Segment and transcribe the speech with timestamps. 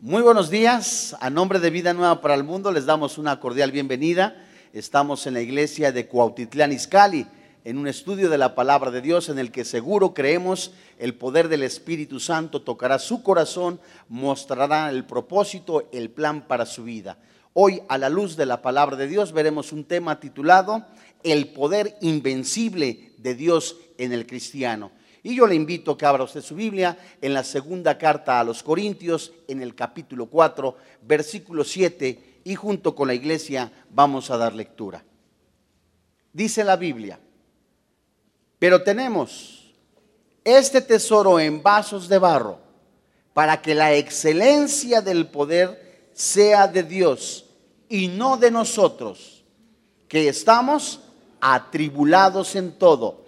[0.00, 1.16] Muy buenos días.
[1.18, 4.36] A nombre de Vida Nueva para el Mundo les damos una cordial bienvenida.
[4.72, 7.26] Estamos en la iglesia de Cuautitlán Izcalli,
[7.64, 11.48] en un estudio de la palabra de Dios en el que seguro creemos el poder
[11.48, 17.18] del Espíritu Santo tocará su corazón, mostrará el propósito, el plan para su vida.
[17.52, 20.86] Hoy, a la luz de la palabra de Dios, veremos un tema titulado
[21.24, 24.92] El poder invencible de Dios en el cristiano.
[25.22, 28.44] Y yo le invito a que abra usted su Biblia en la segunda carta a
[28.44, 34.36] los Corintios, en el capítulo 4, versículo 7, y junto con la iglesia vamos a
[34.36, 35.04] dar lectura.
[36.32, 37.18] Dice la Biblia,
[38.58, 39.74] pero tenemos
[40.44, 42.60] este tesoro en vasos de barro,
[43.34, 47.44] para que la excelencia del poder sea de Dios
[47.88, 49.44] y no de nosotros,
[50.08, 51.00] que estamos
[51.40, 53.27] atribulados en todo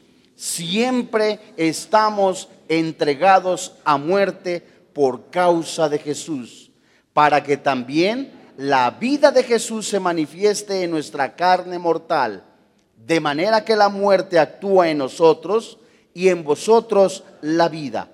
[0.41, 6.71] siempre estamos entregados a muerte por causa de Jesús,
[7.13, 12.43] para que también la vida de Jesús se manifieste en nuestra carne mortal,
[12.97, 15.77] de manera que la muerte actúa en nosotros
[16.11, 18.09] y en vosotros la vida.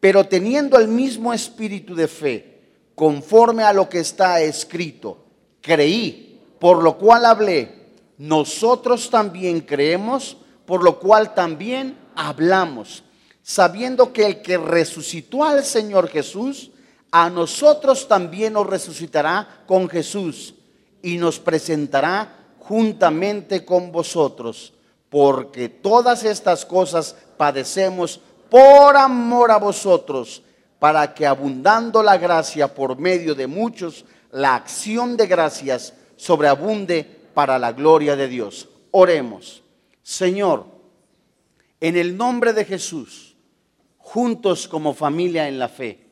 [0.00, 2.62] Pero teniendo el mismo espíritu de fe,
[2.96, 5.24] conforme a lo que está escrito,
[5.60, 10.36] creí, por lo cual hablé, nosotros también creemos,
[10.70, 13.02] por lo cual también hablamos,
[13.42, 16.70] sabiendo que el que resucitó al Señor Jesús,
[17.10, 20.54] a nosotros también nos resucitará con Jesús
[21.02, 24.72] y nos presentará juntamente con vosotros,
[25.08, 30.40] porque todas estas cosas padecemos por amor a vosotros,
[30.78, 37.02] para que abundando la gracia por medio de muchos, la acción de gracias sobreabunde
[37.34, 38.68] para la gloria de Dios.
[38.92, 39.64] Oremos.
[40.10, 40.66] Señor,
[41.80, 43.36] en el nombre de Jesús,
[43.96, 46.04] juntos como familia en la fe,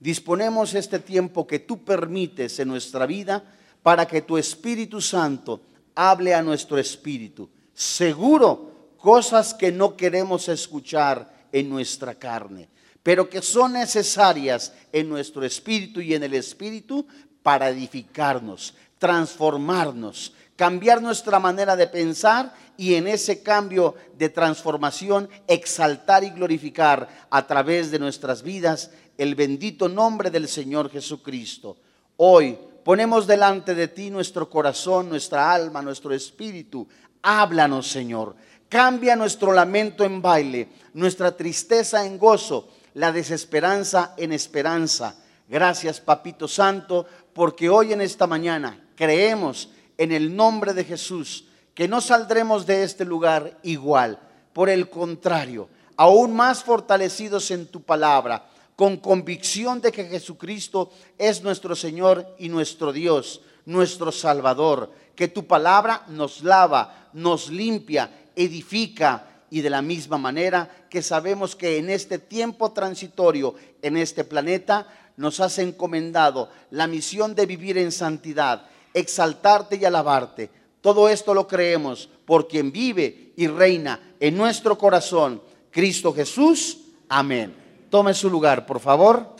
[0.00, 3.44] disponemos este tiempo que tú permites en nuestra vida
[3.84, 5.60] para que tu Espíritu Santo
[5.94, 7.48] hable a nuestro espíritu.
[7.72, 12.68] Seguro, cosas que no queremos escuchar en nuestra carne,
[13.04, 17.06] pero que son necesarias en nuestro espíritu y en el espíritu
[17.44, 26.24] para edificarnos, transformarnos, cambiar nuestra manera de pensar y en ese cambio de transformación exaltar
[26.24, 31.76] y glorificar a través de nuestras vidas el bendito nombre del Señor Jesucristo.
[32.16, 36.86] Hoy ponemos delante de ti nuestro corazón, nuestra alma, nuestro espíritu.
[37.22, 38.36] Háblanos, Señor.
[38.68, 45.16] Cambia nuestro lamento en baile, nuestra tristeza en gozo, la desesperanza en esperanza.
[45.48, 51.45] Gracias, Papito Santo, porque hoy en esta mañana creemos en el nombre de Jesús
[51.76, 54.18] que no saldremos de este lugar igual.
[54.54, 61.42] Por el contrario, aún más fortalecidos en tu palabra, con convicción de que Jesucristo es
[61.42, 69.26] nuestro Señor y nuestro Dios, nuestro Salvador, que tu palabra nos lava, nos limpia, edifica
[69.50, 74.88] y de la misma manera que sabemos que en este tiempo transitorio, en este planeta,
[75.18, 78.66] nos has encomendado la misión de vivir en santidad
[78.96, 80.48] exaltarte y alabarte.
[80.86, 85.42] Todo esto lo creemos por quien vive y reina en nuestro corazón,
[85.72, 86.78] Cristo Jesús.
[87.08, 87.56] Amén.
[87.90, 89.34] Tome su lugar, por favor.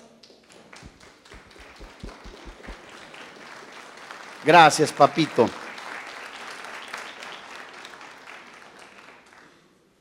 [4.44, 5.48] Gracias, papito.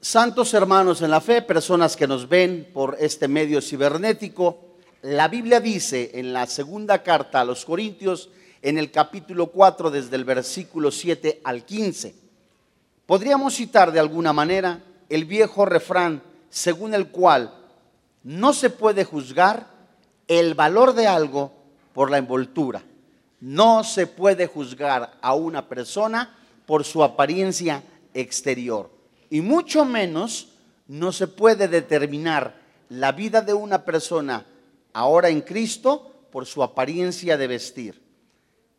[0.02, 5.60] Santos hermanos en la fe, personas que nos ven por este medio cibernético, la Biblia
[5.60, 8.32] dice en la segunda carta a los Corintios,
[8.66, 12.16] en el capítulo 4 desde el versículo 7 al 15.
[13.06, 17.53] Podríamos citar de alguna manera el viejo refrán según el cual
[18.23, 19.67] no se puede juzgar
[20.28, 21.52] el valor de algo
[21.94, 22.82] por la envoltura.
[23.40, 26.35] No se puede juzgar a una persona
[26.66, 27.84] por su apariencia
[28.16, 28.90] exterior.
[29.29, 30.53] Y mucho menos
[30.88, 32.59] no se puede determinar
[32.90, 34.44] la vida de una persona
[34.91, 38.04] ahora en Cristo por su apariencia de vestir.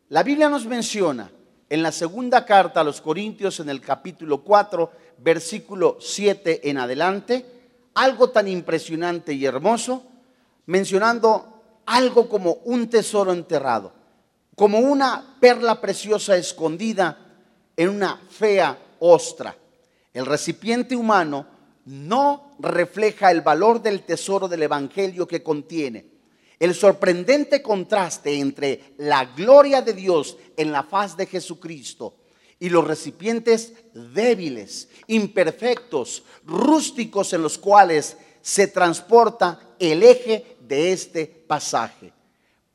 [0.09, 1.29] La Biblia nos menciona
[1.69, 7.45] en la segunda carta a los Corintios, en el capítulo 4, versículo 7 en adelante,
[7.93, 10.03] algo tan impresionante y hermoso,
[10.67, 13.93] mencionando algo como un tesoro enterrado.
[14.55, 17.15] como una perla preciosa escondida
[17.75, 19.55] en una fea ostra.
[20.11, 21.45] El recipiente humano
[21.85, 26.16] no refleja el valor del tesoro del Evangelio que contiene.
[26.59, 32.15] El sorprendente contraste entre la gloria de Dios en la faz de Jesucristo
[32.59, 41.25] y los recipientes débiles, imperfectos, rústicos en los cuales se transporta el eje de este
[41.25, 42.11] pasaje.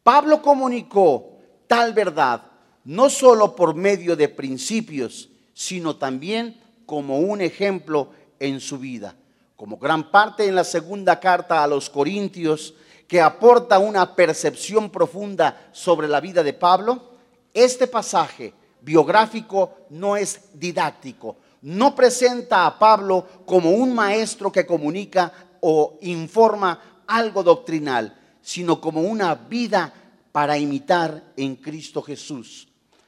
[0.03, 2.43] Pablo comunicó tal verdad
[2.85, 9.17] no solo por medio de principios, sino también como un ejemplo en su vida.
[9.57, 12.75] Como gran parte en la segunda carta a los Corintios,
[13.13, 17.11] que aporta una percepción profunda sobre la vida de Pablo,
[17.53, 25.31] este pasaje biográfico no es didáctico, no presenta a Pablo como un maestro que comunica
[25.61, 29.93] o informa algo doctrinal, sino como una vida
[30.33, 32.67] para imitar en Cristo Jesús.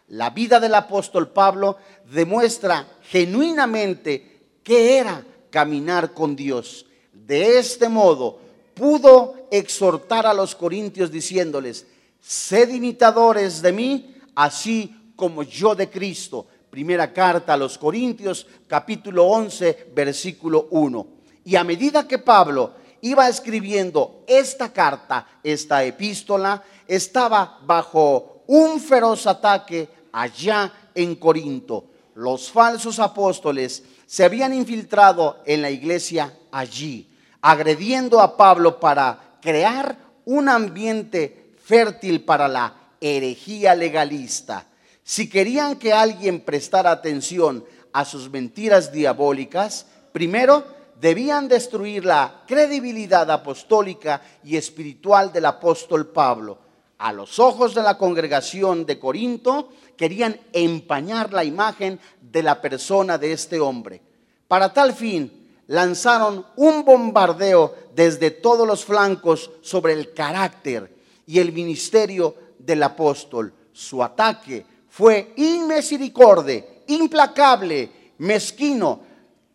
[0.08, 1.78] La vida del apóstol Pablo
[2.12, 6.84] demuestra genuinamente que era caminar con Dios.
[7.10, 11.86] De este modo pudo exhortar a los corintios diciéndoles,
[12.20, 16.46] sed imitadores de mí, así como yo de Cristo.
[16.70, 21.06] Primera carta a los Corintios, capítulo 11, versículo 1.
[21.44, 22.72] Y a medida que Pablo
[23.02, 31.84] iba escribiendo esta carta, esta epístola, estaba bajo un feroz ataque allá en Corinto.
[32.16, 37.08] Los falsos apóstoles se habían infiltrado en la iglesia allí,
[37.40, 44.66] agrediendo a Pablo para crear un ambiente fértil para la herejía legalista.
[45.02, 47.62] Si querían que alguien prestara atención
[47.92, 50.64] a sus mentiras diabólicas, primero
[50.98, 56.58] debían destruir la credibilidad apostólica y espiritual del apóstol Pablo.
[56.96, 63.18] A los ojos de la congregación de Corinto, querían empañar la imagen de la persona
[63.18, 64.00] de este hombre.
[64.48, 70.94] Para tal fin, lanzaron un bombardeo desde todos los flancos sobre el carácter
[71.26, 73.52] y el ministerio del apóstol.
[73.72, 79.00] Su ataque fue inmisericordia, implacable, mezquino.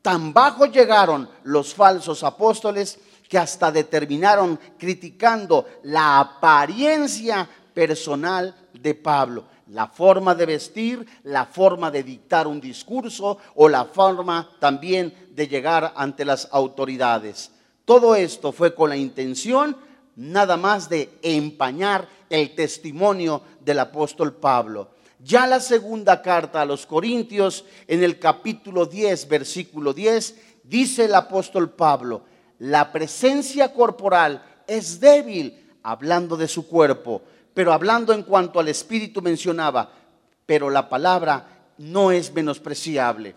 [0.01, 9.45] Tan bajo llegaron los falsos apóstoles que hasta determinaron criticando la apariencia personal de Pablo
[9.69, 15.47] la forma de vestir, la forma de dictar un discurso o la forma también de
[15.47, 17.51] llegar ante las autoridades.
[17.85, 19.75] Todo esto fue con la intención
[20.15, 24.91] nada más de empañar el testimonio del apóstol Pablo.
[25.21, 31.15] Ya la segunda carta a los Corintios, en el capítulo 10, versículo 10, dice el
[31.15, 32.23] apóstol Pablo,
[32.59, 37.21] la presencia corporal es débil, hablando de su cuerpo,
[37.59, 39.91] pero hablando en cuanto al espíritu mencionaba,
[40.45, 43.35] pero la palabra no es menospreciable.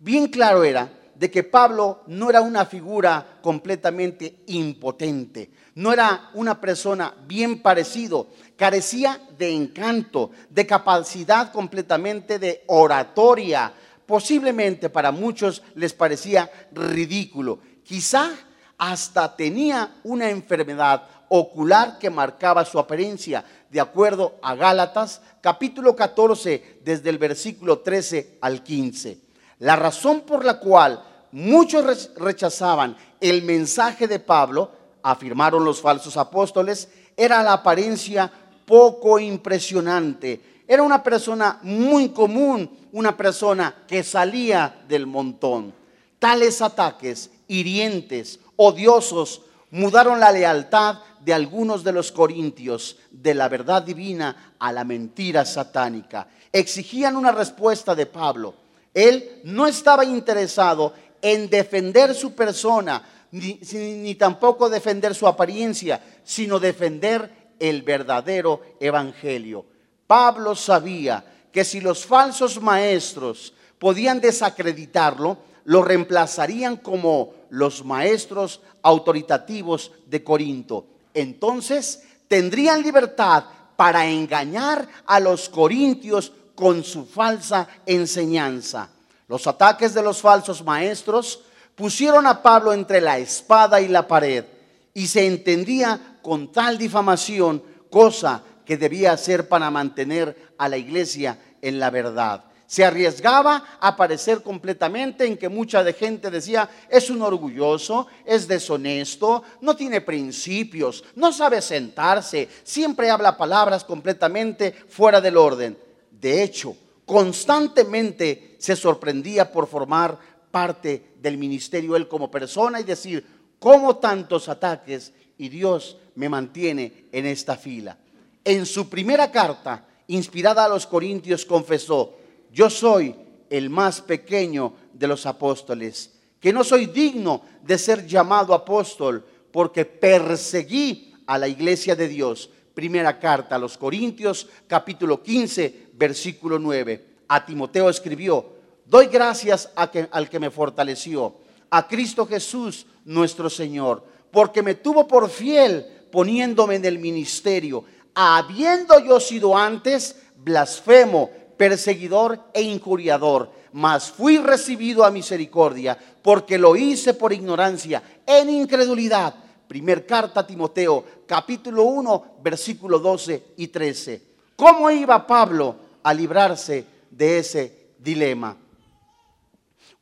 [0.00, 6.60] Bien claro era de que Pablo no era una figura completamente impotente, no era una
[6.60, 13.72] persona bien parecido, carecía de encanto, de capacidad completamente de oratoria.
[14.04, 17.60] Posiblemente para muchos les parecía ridículo.
[17.82, 18.30] Quizá
[18.76, 26.78] hasta tenía una enfermedad ocular que marcaba su apariencia, de acuerdo a Gálatas capítulo 14,
[26.84, 29.18] desde el versículo 13 al 15.
[29.58, 34.70] La razón por la cual muchos rechazaban el mensaje de Pablo,
[35.02, 38.30] afirmaron los falsos apóstoles, era la apariencia
[38.64, 40.62] poco impresionante.
[40.68, 45.74] Era una persona muy común, una persona que salía del montón.
[46.20, 49.42] Tales ataques hirientes, odiosos,
[49.74, 55.44] mudaron la lealtad de algunos de los corintios de la verdad divina a la mentira
[55.44, 56.28] satánica.
[56.52, 58.54] Exigían una respuesta de Pablo.
[58.92, 67.54] Él no estaba interesado en defender su persona, ni, tampoco defender su apariencia, sino defender
[67.58, 69.64] el verdadero evangelio.
[70.06, 79.92] Pablo sabía que si los falsos maestros podían desacreditarlo, lo reemplazarían como los maestros autoritativos
[80.06, 80.93] de Corinto.
[81.14, 83.44] Entonces tendrían libertad
[83.76, 88.88] para engañar a los corintios con su falsa enseñanza.
[89.28, 91.40] Los ataques de los falsos maestros
[91.74, 94.44] pusieron a Pablo entre la espada y la pared
[94.92, 101.38] y se entendía con tal difamación, cosa que debía hacer para mantener a la iglesia
[101.60, 102.44] en la verdad.
[102.66, 108.48] Se arriesgaba a aparecer completamente en que mucha de gente decía, es un orgulloso, es
[108.48, 115.76] deshonesto, no tiene principios, no sabe sentarse, siempre habla palabras completamente fuera del orden.
[116.10, 120.18] De hecho, constantemente se sorprendía por formar
[120.50, 123.26] parte del ministerio él como persona y decir,
[123.58, 125.12] ¿cómo tantos ataques?
[125.36, 127.98] Y Dios me mantiene en esta fila.
[128.44, 132.14] En su primera carta, inspirada a los Corintios, confesó,
[132.54, 133.16] yo soy
[133.50, 139.84] el más pequeño de los apóstoles, que no soy digno de ser llamado apóstol porque
[139.84, 142.48] perseguí a la iglesia de Dios.
[142.72, 147.06] Primera carta a los Corintios, capítulo 15, versículo 9.
[147.28, 148.52] A Timoteo escribió,
[148.86, 151.34] doy gracias al que me fortaleció,
[151.70, 157.84] a Cristo Jesús nuestro Señor, porque me tuvo por fiel poniéndome en el ministerio,
[158.14, 166.76] habiendo yo sido antes blasfemo, perseguidor e injuriador, mas fui recibido a misericordia, porque lo
[166.76, 169.34] hice por ignorancia, en incredulidad.
[169.66, 174.22] Primer carta a Timoteo, capítulo 1, versículo 12 y 13.
[174.56, 178.56] ¿Cómo iba Pablo a librarse de ese dilema?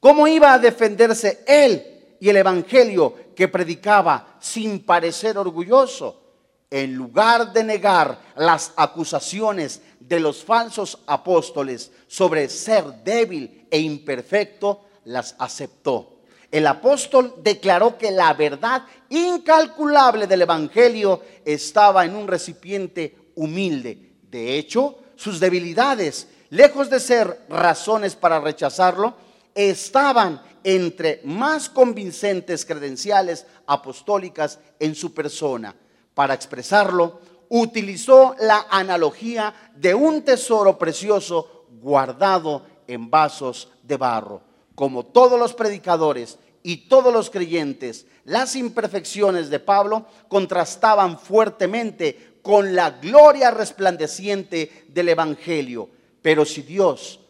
[0.01, 6.21] ¿Cómo iba a defenderse él y el evangelio que predicaba sin parecer orgulloso?
[6.69, 9.81] En lugar de negar las acusaciones
[10.13, 16.19] de los falsos apóstoles sobre ser débil e imperfecto, las aceptó.
[16.51, 24.13] El apóstol declaró que la verdad incalculable del Evangelio estaba en un recipiente humilde.
[24.31, 29.15] De hecho, sus debilidades, lejos de ser razones para rechazarlo,
[29.55, 35.75] estaban entre más convincentes credenciales apostólicas en su persona.
[36.13, 37.19] Para expresarlo,
[37.55, 44.41] utilizó la analogía de un tesoro precioso guardado en vasos de barro.
[44.75, 52.75] Como todos los predicadores y todos los creyentes, las imperfecciones de Pablo contrastaban fuertemente con
[52.75, 55.91] la gloria resplandeciente del Evangelio.
[56.23, 57.21] Pero si Dios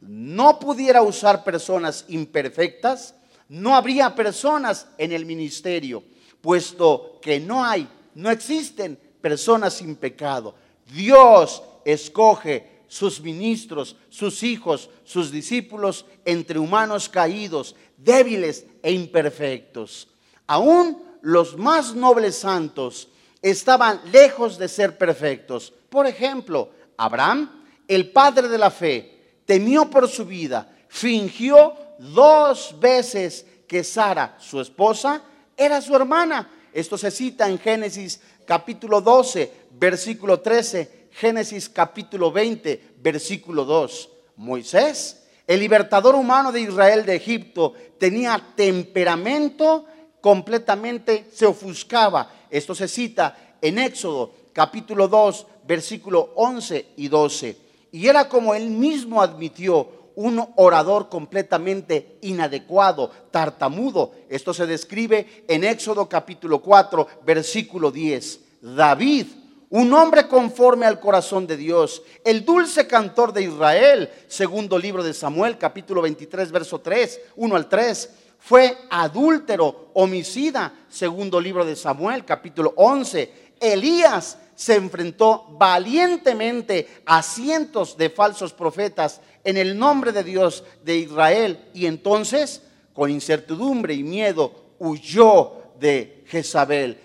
[0.00, 3.16] no pudiera usar personas imperfectas,
[3.48, 6.04] no habría personas en el ministerio,
[6.40, 10.54] puesto que no hay, no existen personas sin pecado.
[10.92, 20.08] Dios escoge sus ministros, sus hijos, sus discípulos entre humanos caídos, débiles e imperfectos.
[20.46, 23.08] Aún los más nobles santos
[23.40, 25.72] estaban lejos de ser perfectos.
[25.88, 33.46] Por ejemplo, Abraham, el padre de la fe, temió por su vida, fingió dos veces
[33.66, 35.22] que Sara, su esposa,
[35.56, 36.50] era su hermana.
[36.72, 44.08] Esto se cita en Génesis capítulo 12, versículo 13, Génesis capítulo 20, versículo 2.
[44.36, 49.86] Moisés, el libertador humano de Israel de Egipto, tenía temperamento
[50.20, 52.32] completamente, se ofuscaba.
[52.50, 57.56] Esto se cita en Éxodo capítulo 2, versículo 11 y 12.
[57.92, 64.12] Y era como él mismo admitió, un orador completamente inadecuado, tartamudo.
[64.28, 68.40] Esto se describe en Éxodo capítulo 4, versículo 10.
[68.60, 69.26] David,
[69.70, 75.14] un hombre conforme al corazón de Dios, el dulce cantor de Israel, segundo libro de
[75.14, 82.24] Samuel, capítulo 23, verso 3, 1 al 3, fue adúltero, homicida, segundo libro de Samuel,
[82.24, 83.52] capítulo 11.
[83.60, 90.96] Elías, se enfrentó valientemente a cientos de falsos profetas en el nombre de Dios de
[90.96, 92.62] Israel y entonces,
[92.94, 96.98] con incertidumbre y miedo, huyó de Jezabel.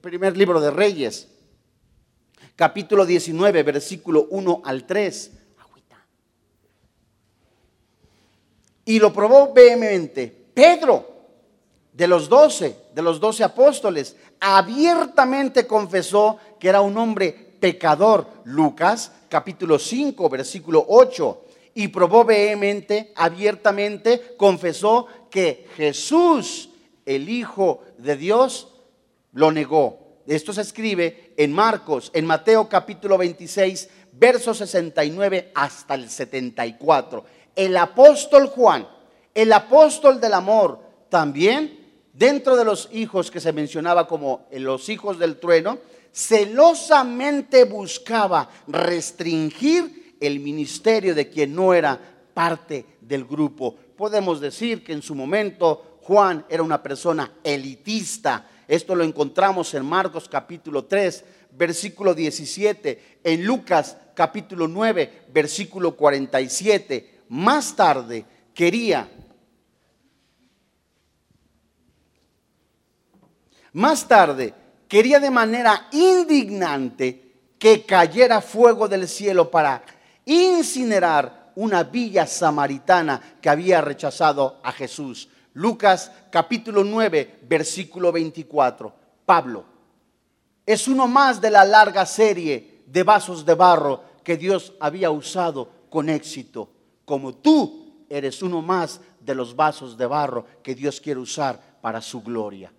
[0.00, 1.28] Primer libro de Reyes,
[2.54, 5.32] capítulo 19, versículo 1 al 3.
[8.86, 10.46] Y lo probó vehemente.
[10.54, 11.16] Pedro,
[11.92, 18.26] de los doce, de los doce apóstoles, abiertamente confesó que era un hombre pecador.
[18.44, 21.42] Lucas capítulo 5, versículo 8.
[21.76, 26.70] Y probó vehemente, abiertamente, confesó que Jesús,
[27.04, 28.68] el Hijo de Dios,
[29.34, 30.22] lo negó.
[30.26, 37.26] Esto se escribe en Marcos, en Mateo capítulo 26, verso 69 hasta el 74.
[37.54, 38.88] El apóstol Juan,
[39.34, 40.80] el apóstol del amor,
[41.10, 41.78] también
[42.14, 45.78] dentro de los hijos que se mencionaba como los hijos del trueno,
[46.10, 51.98] celosamente buscaba restringir el ministerio de quien no era
[52.34, 53.74] parte del grupo.
[53.96, 58.48] Podemos decir que en su momento Juan era una persona elitista.
[58.68, 67.22] Esto lo encontramos en Marcos capítulo 3, versículo 17, en Lucas capítulo 9, versículo 47.
[67.28, 69.08] Más tarde quería,
[73.72, 74.54] más tarde
[74.88, 77.22] quería de manera indignante
[77.58, 79.82] que cayera fuego del cielo para
[80.26, 85.28] incinerar una villa samaritana que había rechazado a Jesús.
[85.54, 88.92] Lucas capítulo 9, versículo 24.
[89.24, 89.64] Pablo
[90.66, 95.70] es uno más de la larga serie de vasos de barro que Dios había usado
[95.88, 96.68] con éxito,
[97.04, 102.02] como tú eres uno más de los vasos de barro que Dios quiere usar para
[102.02, 102.72] su gloria.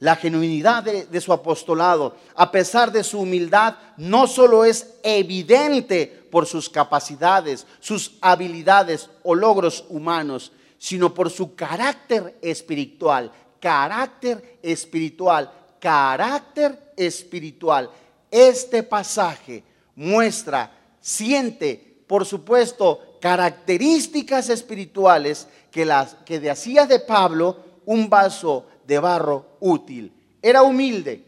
[0.00, 6.46] La genuinidad de, su apostolado, a pesar de su humildad, no solo es evidente por
[6.46, 16.94] sus capacidades, sus habilidades o logros humanos, sino por su carácter espiritual, carácter espiritual, carácter
[16.96, 17.90] espiritual.
[18.30, 19.62] Este pasaje
[19.94, 20.72] muestra,
[21.02, 29.58] siente, por supuesto, características espirituales que, las, que hacía de Pablo un vaso de barro
[29.60, 30.10] útil.
[30.40, 31.22] Era humilde,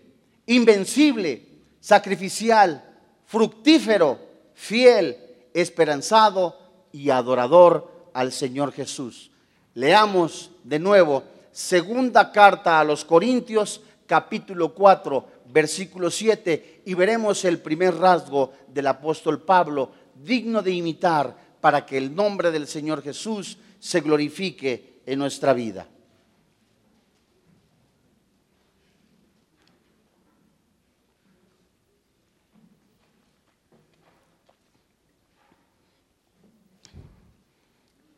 [0.46, 1.46] invencible,
[1.78, 2.82] sacrificial,
[3.26, 4.23] fructífero,
[4.54, 5.16] fiel,
[5.52, 6.58] esperanzado
[6.92, 9.30] y adorador al Señor Jesús.
[9.74, 17.60] Leamos de nuevo segunda carta a los Corintios, capítulo 4, versículo 7, y veremos el
[17.60, 23.58] primer rasgo del apóstol Pablo, digno de imitar para que el nombre del Señor Jesús
[23.78, 25.86] se glorifique en nuestra vida.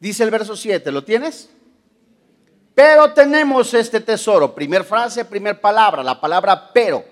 [0.07, 1.51] Dice el verso 7, ¿lo tienes?
[2.77, 4.55] Pero tenemos este tesoro.
[4.55, 7.05] Primer frase, primer palabra, la palabra pero.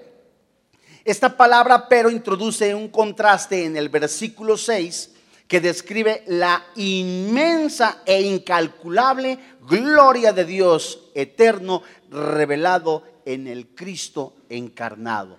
[1.05, 5.11] Esta palabra pero introduce un contraste en el versículo 6
[5.49, 11.83] que describe la inmensa e incalculable gloria de Dios eterno
[12.13, 15.37] revelado en el Cristo encarnado.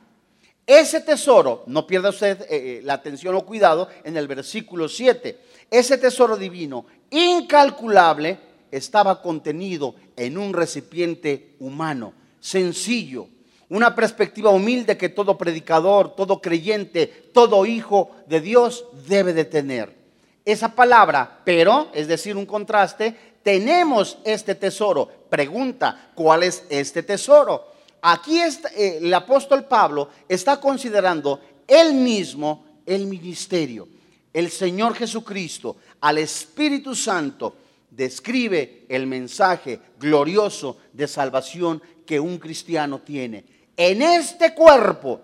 [0.67, 5.39] Ese tesoro, no pierda usted eh, eh, la atención o cuidado en el versículo 7,
[5.69, 6.85] ese tesoro divino
[7.15, 8.37] incalculable
[8.71, 13.27] estaba contenido en un recipiente humano, sencillo,
[13.69, 19.95] una perspectiva humilde que todo predicador, todo creyente, todo hijo de Dios debe de tener.
[20.43, 25.09] Esa palabra, pero, es decir, un contraste, tenemos este tesoro.
[25.29, 27.73] Pregunta, ¿cuál es este tesoro?
[28.01, 33.87] Aquí está, eh, el apóstol Pablo está considerando él mismo el ministerio.
[34.31, 37.55] El Señor Jesucristo al Espíritu Santo
[37.89, 43.43] describe el mensaje glorioso de salvación que un cristiano tiene.
[43.75, 45.21] En este cuerpo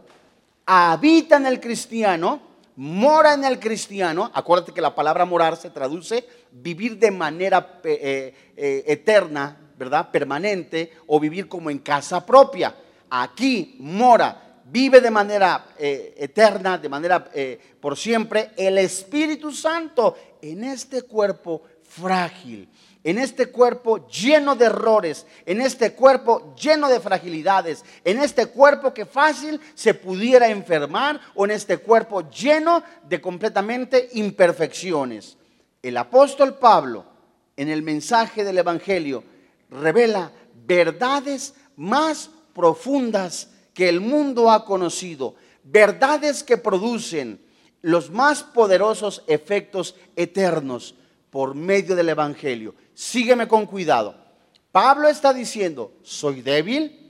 [0.66, 2.42] habita en el cristiano,
[2.78, 4.32] mora en el cristiano.
[4.34, 10.10] Acuérdate que la palabra morar se traduce vivir de manera eh, eh, eterna, ¿verdad?
[10.10, 12.76] Permanente o vivir como en casa propia.
[13.08, 17.30] Aquí mora, vive de manera eh, eterna, de manera
[17.80, 22.70] por siempre, el Espíritu Santo en este cuerpo frágil,
[23.04, 28.94] en este cuerpo lleno de errores, en este cuerpo lleno de fragilidades, en este cuerpo
[28.94, 35.38] que fácil se pudiera enfermar o en este cuerpo lleno de completamente imperfecciones.
[35.82, 37.06] El apóstol Pablo
[37.58, 39.24] en el mensaje del Evangelio
[39.70, 40.32] revela
[40.66, 43.50] verdades más profundas
[43.82, 47.44] que el mundo ha conocido, verdades que producen
[47.82, 50.94] los más poderosos efectos eternos
[51.32, 52.76] por medio del Evangelio.
[52.94, 54.14] Sígueme con cuidado.
[54.72, 57.02] Pablo está diciendo, soy débil,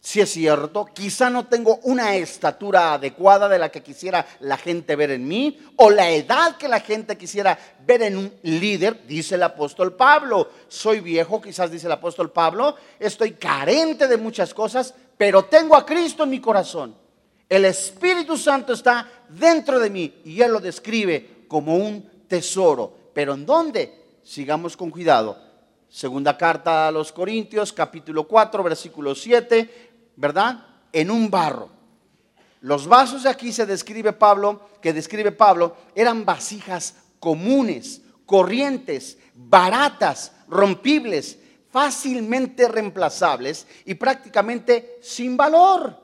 [0.00, 4.94] si es cierto, quizá no tengo una estatura adecuada de la que quisiera la gente
[4.94, 9.34] ver en mí, o la edad que la gente quisiera ver en un líder, dice
[9.34, 10.48] el apóstol Pablo.
[10.68, 15.84] Soy viejo, quizás dice el apóstol Pablo, estoy carente de muchas cosas, pero tengo a
[15.84, 16.94] Cristo en mi corazón.
[17.48, 23.10] El Espíritu Santo está dentro de mí y Él lo describe como un tesoro.
[23.12, 24.20] ¿Pero en dónde?
[24.22, 25.36] Sigamos con cuidado.
[25.88, 30.66] Segunda carta a los Corintios, capítulo 4, versículo 7, ¿verdad?
[30.92, 31.70] En un barro.
[32.60, 40.32] Los vasos de aquí se describe Pablo, que describe Pablo, eran vasijas comunes, corrientes, baratas,
[40.48, 41.38] rompibles,
[41.78, 45.96] fácilmente reemplazables y prácticamente sin valor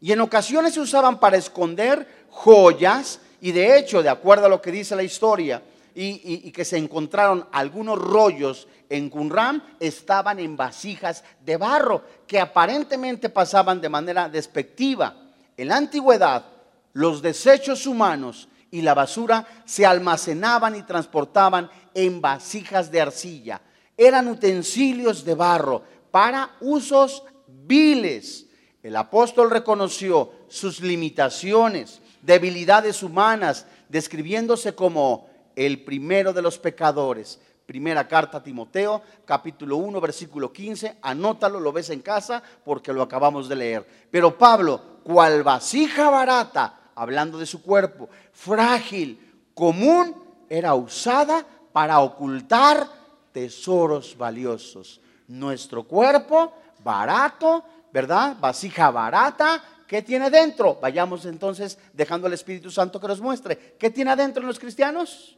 [0.00, 4.62] y en ocasiones se usaban para esconder joyas y de hecho, de acuerdo a lo
[4.62, 5.62] que dice la historia,
[5.94, 13.28] y, que se encontraron algunos rollos en Qumran, estaban en vasijas de barro que aparentemente
[13.28, 15.14] pasaban de manera despectiva.
[15.54, 16.46] En la antigüedad,
[16.94, 23.60] los desechos humanos y la basura se almacenaban y transportaban en vasijas de arcilla.
[23.96, 28.46] Eran utensilios de barro para usos viles.
[28.82, 37.40] El apóstol reconoció sus limitaciones, debilidades humanas, describiéndose como el primero de los pecadores.
[37.66, 40.98] Primera carta a Timoteo, capítulo 1, versículo 15.
[41.00, 43.86] Anótalo, lo ves en casa porque lo acabamos de leer.
[44.10, 50.14] Pero Pablo, cual vasija barata, hablando de su cuerpo, frágil, común,
[50.48, 52.86] era usada para ocultar
[53.34, 55.02] tesoros valiosos.
[55.28, 58.38] Nuestro cuerpo, barato, ¿verdad?
[58.40, 60.78] Vasija barata, ¿qué tiene dentro?
[60.80, 63.76] Vayamos entonces dejando al Espíritu Santo que nos muestre.
[63.78, 65.36] ¿Qué tiene adentro en los cristianos?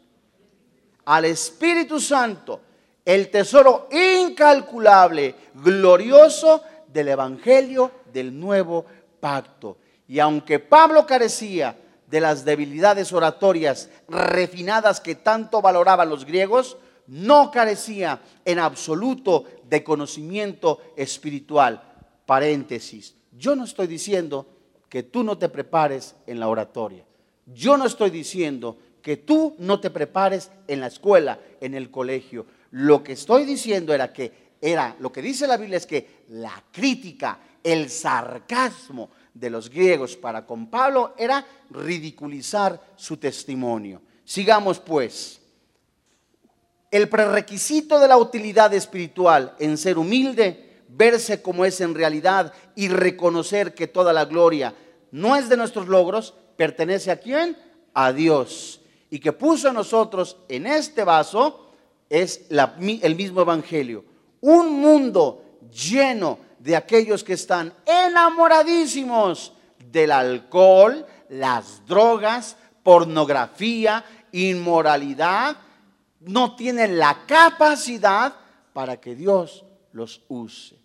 [1.07, 2.61] al Espíritu Santo
[3.05, 8.85] el tesoro incalculable, glorioso del Evangelio del nuevo
[9.21, 9.79] pacto.
[10.09, 11.77] Y aunque Pablo carecía
[12.09, 16.77] de las debilidades oratorias refinadas que tanto valoraban los griegos,
[17.09, 21.83] no carecía en absoluto de conocimiento espiritual.
[22.25, 23.15] Paréntesis.
[23.33, 24.47] Yo no estoy diciendo
[24.89, 27.05] que tú no te prepares en la oratoria.
[27.47, 32.47] Yo no estoy diciendo que tú no te prepares en la escuela, en el colegio.
[32.73, 36.65] Lo que estoy diciendo era que era lo que dice la Biblia es que la
[36.73, 44.01] crítica, el sarcasmo de los griegos para con Pablo era ridiculizar su testimonio.
[44.25, 45.41] Sigamos pues.
[46.91, 52.89] El prerequisito de la utilidad espiritual en ser humilde, verse como es en realidad y
[52.89, 54.75] reconocer que toda la gloria
[55.11, 57.57] no es de nuestros logros, pertenece a quién?
[57.93, 61.71] A Dios y que puso a nosotros en este vaso
[62.09, 64.05] es el mismo evangelio.
[64.41, 69.53] Un mundo lleno de aquellos que están enamoradísimos
[69.91, 75.57] del alcohol, las drogas, pornografía, inmoralidad,
[76.21, 78.35] no tienen la capacidad
[78.73, 80.77] para que Dios los use.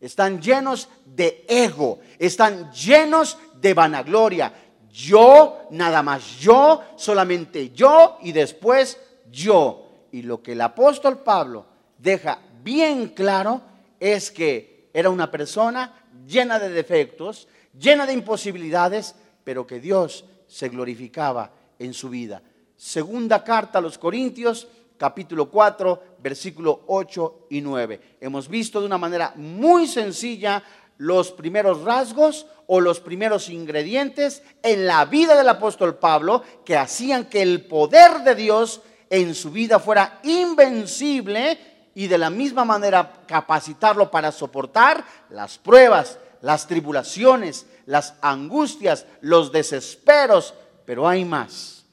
[0.00, 4.52] Están llenos de ego, están llenos de vanagloria,
[4.90, 8.98] yo, nada más yo, solamente yo y después
[9.30, 10.06] yo.
[10.12, 11.66] Y lo que el apóstol Pablo
[11.98, 13.60] deja bien claro
[14.00, 15.92] es que era una persona
[16.26, 22.42] llena de defectos, llena de imposibilidades, pero que Dios se glorificaba en su vida.
[22.76, 28.18] Segunda carta a los Corintios, capítulo 4, versículo 8 y 9.
[28.20, 30.62] Hemos visto de una manera muy sencilla
[30.98, 37.26] los primeros rasgos o los primeros ingredientes en la vida del apóstol Pablo que hacían
[37.26, 38.80] que el poder de Dios
[39.10, 46.18] en su vida fuera invencible y de la misma manera capacitarlo para soportar las pruebas,
[46.42, 50.54] las tribulaciones, las angustias, los desesperos.
[50.84, 51.86] Pero hay más.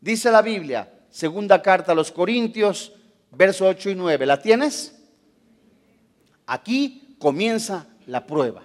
[0.00, 2.92] Dice la Biblia, segunda carta a los Corintios,
[3.30, 4.26] verso 8 y 9.
[4.26, 4.94] ¿La tienes?
[6.46, 8.62] Aquí comienza la prueba.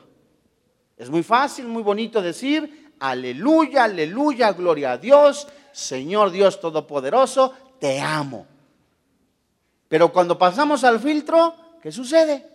[0.98, 8.02] Es muy fácil, muy bonito decir, aleluya, aleluya, gloria a Dios, Señor Dios Todopoderoso, te
[8.02, 8.46] amo.
[9.88, 12.46] Pero cuando pasamos al filtro, ¿qué sucede?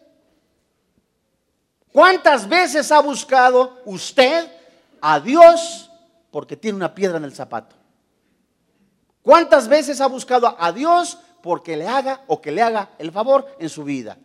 [1.91, 4.47] ¿Cuántas veces ha buscado usted
[5.01, 5.91] a Dios
[6.31, 7.86] porque tiene una piedra en el zapato?
[9.27, 13.45] ¿Cuántas veces ha buscado a Dios porque le haga o que le haga el favor
[13.59, 14.17] en su vida?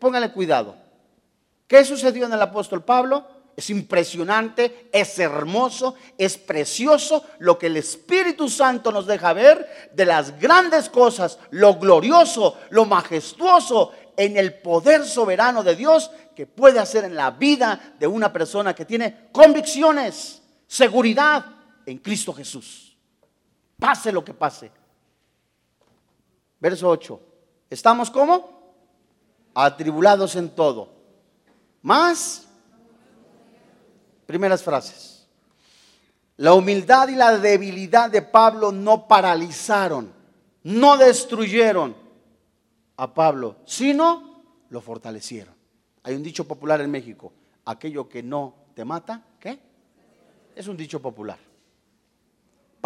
[0.00, 0.74] Póngale cuidado.
[1.68, 3.24] ¿Qué sucedió en el apóstol Pablo?
[3.56, 10.04] Es impresionante, es hermoso, es precioso lo que el Espíritu Santo nos deja ver de
[10.04, 16.80] las grandes cosas, lo glorioso, lo majestuoso en el poder soberano de Dios que puede
[16.80, 21.55] hacer en la vida de una persona que tiene convicciones, seguridad
[21.86, 22.98] en Cristo Jesús.
[23.78, 24.70] Pase lo que pase.
[26.60, 27.20] Verso 8.
[27.70, 28.56] ¿Estamos como?
[29.56, 30.90] atribulados en todo.
[31.80, 32.46] Más,
[34.26, 35.26] primeras frases.
[36.36, 40.12] La humildad y la debilidad de Pablo no paralizaron,
[40.62, 41.96] no destruyeron
[42.98, 45.54] a Pablo, sino lo fortalecieron.
[46.02, 47.32] Hay un dicho popular en México,
[47.64, 49.58] aquello que no te mata, ¿qué?
[50.54, 51.38] Es un dicho popular.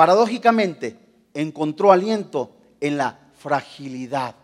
[0.00, 0.96] Paradójicamente,
[1.34, 4.34] encontró aliento en la fragilidad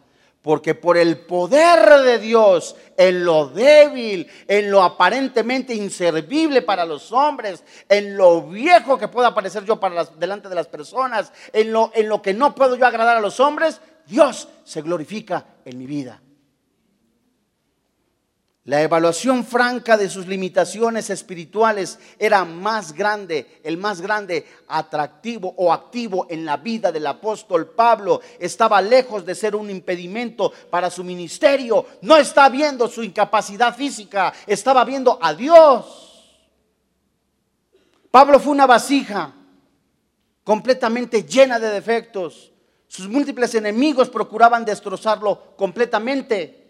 [0.43, 7.11] porque por el poder de Dios, en lo débil, en lo aparentemente inservible para los
[7.11, 11.91] hombres, en lo viejo que pueda parecer yo para delante de las personas, en lo,
[11.95, 15.87] en lo que no puedo yo agradar a los hombres, Dios se glorifica en mi
[15.87, 16.21] vida.
[18.67, 25.73] La evaluación franca de sus limitaciones espirituales era más grande, el más grande atractivo o
[25.73, 28.21] activo en la vida del apóstol Pablo.
[28.41, 31.87] Estaba lejos de ser un impedimento para su ministerio.
[32.03, 36.35] No está viendo su incapacidad física, estaba viendo a Dios.
[38.11, 39.33] Pablo fue una vasija
[40.43, 42.51] completamente llena de defectos.
[42.89, 46.66] Sus múltiples enemigos procuraban destrozarlo completamente.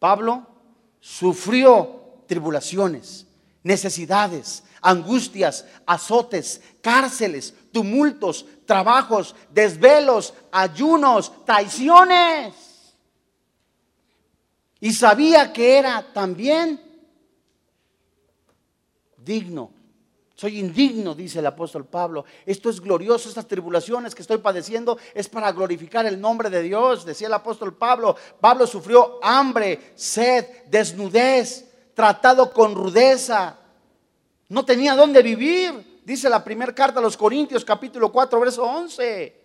[0.00, 0.46] Pablo
[0.98, 3.26] sufrió tribulaciones,
[3.62, 12.54] necesidades, angustias, azotes, cárceles, tumultos, trabajos, desvelos, ayunos, traiciones.
[14.80, 16.80] Y sabía que era también
[19.18, 19.70] digno
[20.40, 22.24] soy indigno, dice el apóstol Pablo.
[22.46, 27.04] Esto es glorioso, estas tribulaciones que estoy padeciendo es para glorificar el nombre de Dios,
[27.04, 28.16] decía el apóstol Pablo.
[28.40, 33.58] Pablo sufrió hambre, sed, desnudez, tratado con rudeza.
[34.48, 39.40] No tenía dónde vivir, dice la primera carta a los Corintios capítulo 4, verso 11.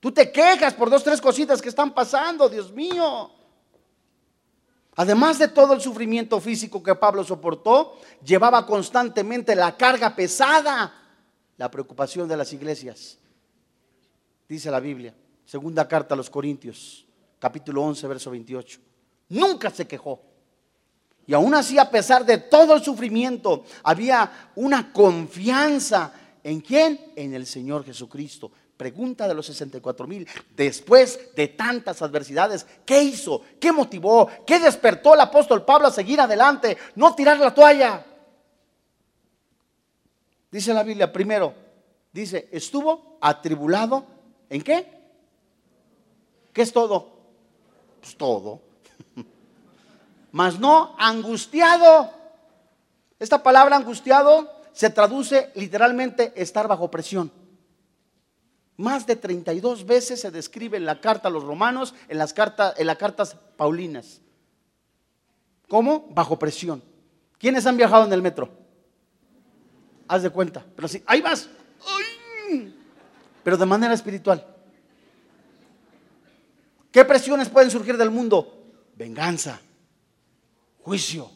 [0.00, 3.30] Tú te quejas por dos, tres cositas que están pasando, Dios mío.
[4.96, 10.92] Además de todo el sufrimiento físico que Pablo soportó, llevaba constantemente la carga pesada,
[11.56, 13.18] la preocupación de las iglesias.
[14.48, 15.14] Dice la Biblia,
[15.46, 17.06] segunda carta a los Corintios,
[17.38, 18.80] capítulo 11, verso 28.
[19.30, 20.20] Nunca se quejó.
[21.26, 27.12] Y aún así, a pesar de todo el sufrimiento, había una confianza en quién?
[27.16, 28.50] En el Señor Jesucristo.
[28.82, 30.26] Pregunta de los 64 mil.
[30.56, 33.42] Después de tantas adversidades, ¿qué hizo?
[33.60, 34.28] ¿Qué motivó?
[34.44, 36.76] ¿Qué despertó el apóstol Pablo a seguir adelante?
[36.96, 38.04] No tirar la toalla.
[40.50, 41.54] Dice la Biblia, primero,
[42.12, 44.04] dice, estuvo atribulado.
[44.50, 44.92] ¿En qué?
[46.52, 47.20] ¿Qué es todo?
[48.00, 48.62] Pues todo.
[50.32, 52.10] Mas no angustiado.
[53.20, 57.30] Esta palabra angustiado se traduce literalmente estar bajo presión.
[58.76, 62.74] Más de 32 veces se describe en la carta a los romanos, en las, cartas,
[62.78, 64.20] en las cartas paulinas.
[65.68, 66.08] ¿Cómo?
[66.10, 66.82] Bajo presión.
[67.38, 68.50] ¿Quiénes han viajado en el metro?
[70.08, 70.64] Haz de cuenta.
[70.74, 71.48] Pero sí, ahí vas.
[73.42, 74.46] Pero de manera espiritual.
[76.90, 78.66] ¿Qué presiones pueden surgir del mundo?
[78.94, 79.60] Venganza,
[80.82, 81.30] juicio,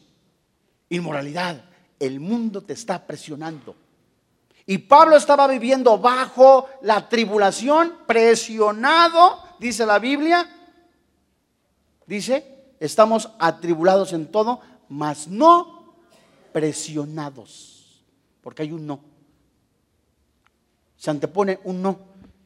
[0.89, 1.65] inmoralidad.
[1.99, 3.75] El mundo te está presionando.
[4.69, 10.45] Y Pablo estaba viviendo bajo la tribulación, presionado, dice la Biblia.
[12.05, 15.95] Dice, estamos atribulados en todo, mas no
[16.51, 18.03] presionados.
[18.41, 18.99] Porque hay un no.
[20.97, 21.99] Se antepone un no.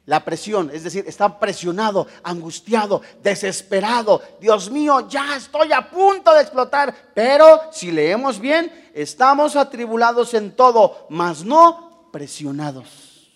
[0.05, 4.21] La presión, es decir, está presionado, angustiado, desesperado.
[4.39, 6.93] Dios mío, ya estoy a punto de explotar.
[7.15, 13.31] Pero si leemos bien, estamos atribulados en todo, mas no presionados.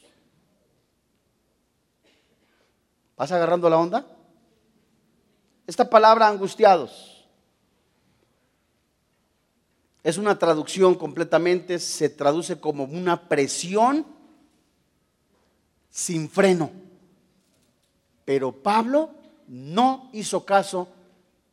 [3.17, 4.05] ¿Vas agarrando la onda?
[5.67, 7.15] Esta palabra angustiados
[10.03, 14.05] es una traducción completamente, se traduce como una presión
[15.89, 16.69] sin freno.
[18.23, 19.09] Pero Pablo
[19.47, 20.87] no hizo caso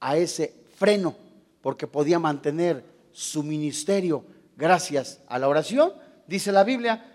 [0.01, 1.17] a ese freno
[1.63, 4.25] porque podía mantener su ministerio
[4.57, 5.93] gracias a la oración,
[6.27, 7.12] dice la Biblia,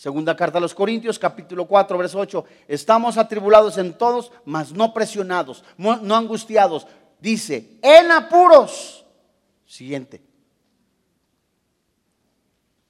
[0.00, 2.42] Segunda carta a los Corintios, capítulo 4, verso 8.
[2.68, 6.86] Estamos atribulados en todos, mas no presionados, no angustiados.
[7.20, 9.04] Dice, en apuros.
[9.66, 10.22] Siguiente.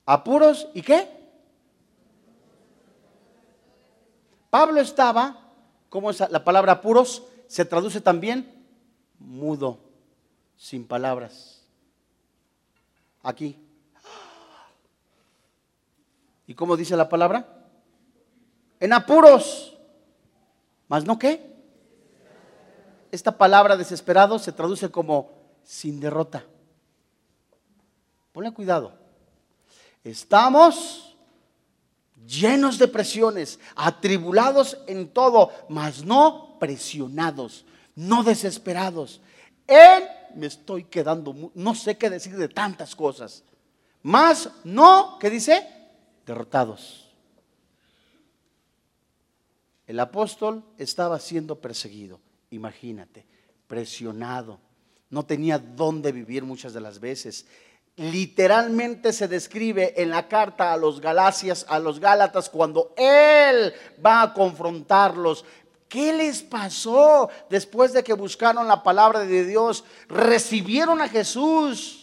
[0.06, 1.08] Apuros y qué?
[4.48, 5.50] Pablo estaba,
[5.88, 7.24] ¿cómo es la palabra apuros?
[7.48, 8.64] Se traduce también
[9.18, 9.80] mudo,
[10.56, 11.66] sin palabras.
[13.24, 13.69] Aquí.
[16.50, 17.46] ¿Y cómo dice la palabra?
[18.80, 19.78] En apuros.
[20.88, 21.48] ¿Más no qué?
[23.12, 25.30] Esta palabra desesperado se traduce como
[25.62, 26.44] sin derrota.
[28.32, 28.98] Ponle cuidado.
[30.02, 31.16] Estamos
[32.26, 39.20] llenos de presiones, atribulados en todo, mas no presionados, no desesperados.
[39.68, 40.02] En
[40.34, 43.44] me estoy quedando, no sé qué decir de tantas cosas.
[44.02, 45.79] Más no, ¿qué dice?
[46.30, 47.08] Derrotados.
[49.88, 53.26] El apóstol estaba siendo perseguido, imagínate,
[53.66, 54.60] presionado,
[55.10, 57.46] no tenía dónde vivir muchas de las veces.
[57.96, 64.22] Literalmente se describe en la carta a los Galacias, a los Gálatas, cuando él va
[64.22, 65.44] a confrontarlos,
[65.88, 69.82] ¿Qué les pasó después de que buscaron la palabra de Dios?
[70.08, 71.99] Recibieron a Jesús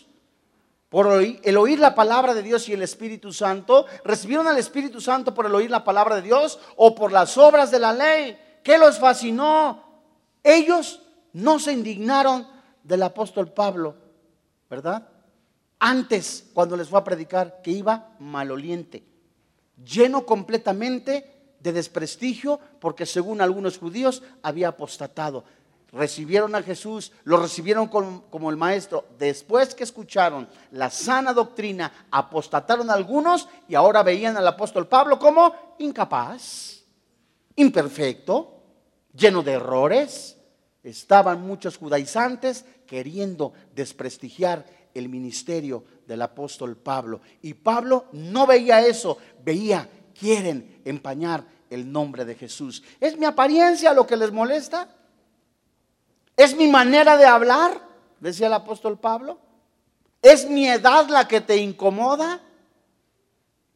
[0.89, 3.85] por el oír la palabra de Dios y el Espíritu Santo.
[4.03, 7.71] ¿Recibieron al Espíritu Santo por el oír la palabra de Dios o por las obras
[7.71, 8.37] de la ley?
[8.63, 9.83] ¿Qué los fascinó?
[10.43, 11.01] Ellos
[11.33, 12.47] no se indignaron
[12.83, 13.95] del apóstol Pablo,
[14.69, 15.07] ¿verdad?
[15.79, 19.03] Antes, cuando les fue a predicar, que iba maloliente,
[19.83, 25.43] lleno completamente de desprestigio, porque según algunos judíos había apostatado.
[25.91, 29.05] Recibieron a Jesús, lo recibieron como, el maestro.
[29.17, 35.75] Después que escucharon la sana doctrina, apostataron algunos y ahora veían al apóstol Pablo como
[35.79, 36.83] incapaz,
[37.55, 38.61] imperfecto,
[39.13, 40.37] lleno de errores.
[40.83, 47.21] Estaban muchos judaizantes queriendo desprestigiar el ministerio del apóstol Pablo.
[47.41, 52.83] Y Pablo no veía eso, veía, quieren empañar el nombre de Jesús.
[52.99, 54.89] ¿Es mi apariencia lo que les molesta?
[56.37, 57.81] ¿Es mi manera de hablar?
[58.19, 59.39] Decía el apóstol Pablo.
[60.21, 62.39] ¿Es mi edad la que te incomoda?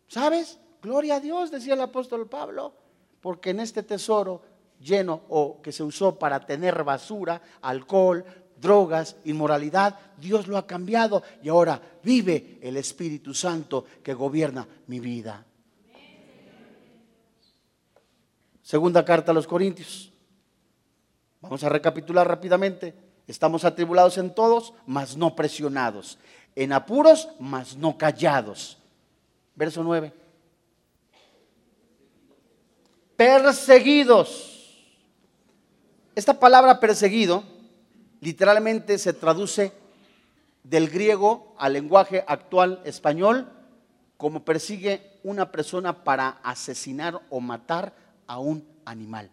[0.07, 0.59] ¿Sabes?
[0.81, 2.73] Gloria a Dios, decía el apóstol Pablo,
[3.19, 4.41] porque en este tesoro
[4.79, 8.25] lleno o que se usó para tener basura, alcohol,
[8.59, 14.99] drogas, inmoralidad, Dios lo ha cambiado y ahora vive el Espíritu Santo que gobierna mi
[14.99, 15.45] vida.
[18.61, 20.10] Segunda carta a los Corintios.
[21.41, 22.93] Vamos a recapitular rápidamente.
[23.27, 26.17] Estamos atribulados en todos, mas no presionados.
[26.55, 28.77] En apuros, mas no callados.
[29.55, 30.13] Verso 9.
[33.15, 34.47] Perseguidos.
[36.15, 37.43] Esta palabra perseguido
[38.19, 39.71] literalmente se traduce
[40.63, 43.51] del griego al lenguaje actual español
[44.17, 47.93] como persigue una persona para asesinar o matar
[48.27, 49.31] a un animal.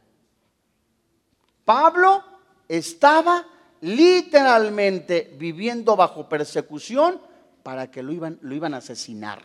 [1.68, 2.24] Pablo
[2.66, 3.44] estaba
[3.82, 7.20] literalmente viviendo bajo persecución
[7.62, 9.42] para que lo iban, lo iban a asesinar.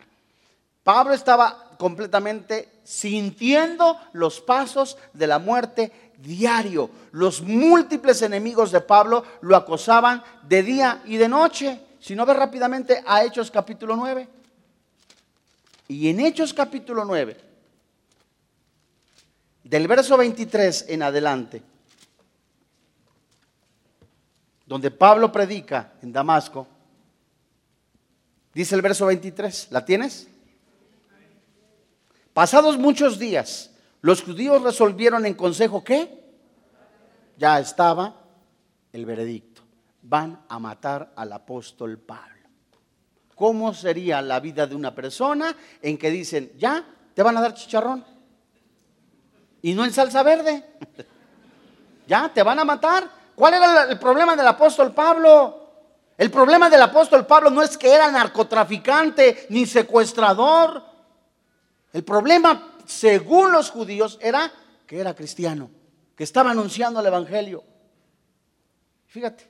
[0.82, 6.88] Pablo estaba completamente sintiendo los pasos de la muerte diario.
[7.12, 11.78] Los múltiples enemigos de Pablo lo acosaban de día y de noche.
[12.00, 14.26] Si no ve rápidamente a Hechos capítulo 9.
[15.88, 17.36] Y en Hechos capítulo 9,
[19.64, 21.73] del verso 23 en adelante,
[24.74, 26.66] donde Pablo predica en Damasco,
[28.52, 30.26] dice el verso 23, ¿la tienes?
[32.32, 36.24] Pasados muchos días, los judíos resolvieron en consejo que
[37.36, 38.16] ya estaba
[38.92, 39.62] el veredicto.
[40.02, 42.48] Van a matar al apóstol Pablo.
[43.36, 46.84] ¿Cómo sería la vida de una persona en que dicen, ya,
[47.14, 48.04] te van a dar chicharrón?
[49.62, 50.64] Y no en salsa verde.
[52.08, 53.22] ya, te van a matar.
[53.34, 55.60] ¿Cuál era el problema del apóstol Pablo?
[56.16, 60.82] El problema del apóstol Pablo no es que era narcotraficante ni secuestrador.
[61.92, 64.52] El problema según los judíos, era
[64.86, 65.70] que era cristiano,
[66.16, 67.64] que estaba anunciando el Evangelio.
[69.06, 69.48] Fíjate,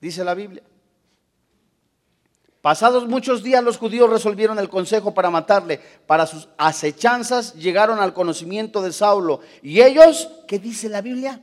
[0.00, 0.62] dice la Biblia.
[2.60, 5.80] Pasados muchos días los judíos resolvieron el consejo para matarle.
[6.06, 9.40] Para sus acechanzas llegaron al conocimiento de Saulo.
[9.62, 11.40] Y ellos, ¿qué dice la Biblia?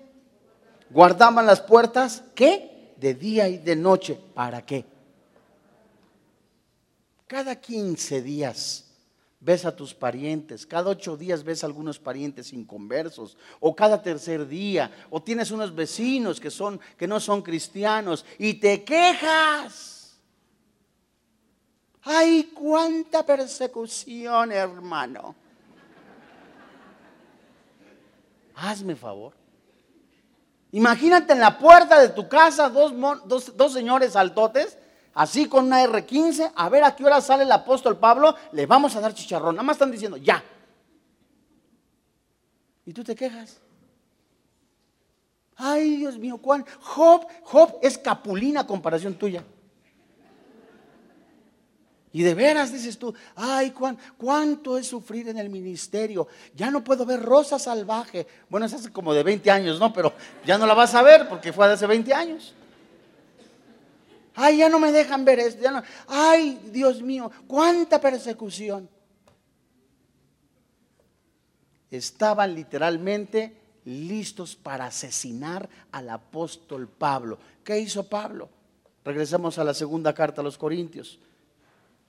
[0.89, 2.93] Guardaban las puertas, ¿qué?
[2.97, 4.19] De día y de noche.
[4.34, 4.86] ¿Para qué?
[7.28, 8.86] Cada 15 días
[9.39, 14.47] ves a tus parientes, cada ocho días ves a algunos parientes inconversos, o cada tercer
[14.47, 20.17] día, o tienes unos vecinos que, son, que no son cristianos y te quejas.
[22.02, 25.36] Ay, cuánta persecución, hermano.
[28.56, 29.34] Hazme favor.
[30.71, 32.93] Imagínate en la puerta de tu casa dos,
[33.25, 34.77] dos, dos señores altotes
[35.17, 38.95] así con una R15, a ver a qué hora sale el apóstol Pablo, le vamos
[38.95, 39.56] a dar chicharrón.
[39.56, 40.43] Nada más están diciendo, ya.
[42.86, 43.60] Y tú te quejas.
[45.56, 49.43] Ay, Dios mío, Juan, Job, Job es capulina comparación tuya.
[52.13, 56.28] Y de veras dices tú, ay Juan, cuánto es sufrir en el ministerio.
[56.56, 58.26] Ya no puedo ver Rosa Salvaje.
[58.50, 59.91] Bueno, es hace como de 20 años, ¿no?
[59.91, 60.13] Pero
[60.46, 62.53] ya no la vas a ver porque fue de hace 20 años.
[64.36, 65.68] Ay, ya no me dejan ver esto.
[66.08, 68.89] Ay, Dios mío, cuánta persecución.
[71.89, 77.39] Estaban literalmente listos para asesinar al apóstol Pablo.
[77.64, 78.49] ¿Qué hizo Pablo?
[79.03, 81.20] Regresamos a la segunda carta a los Corintios.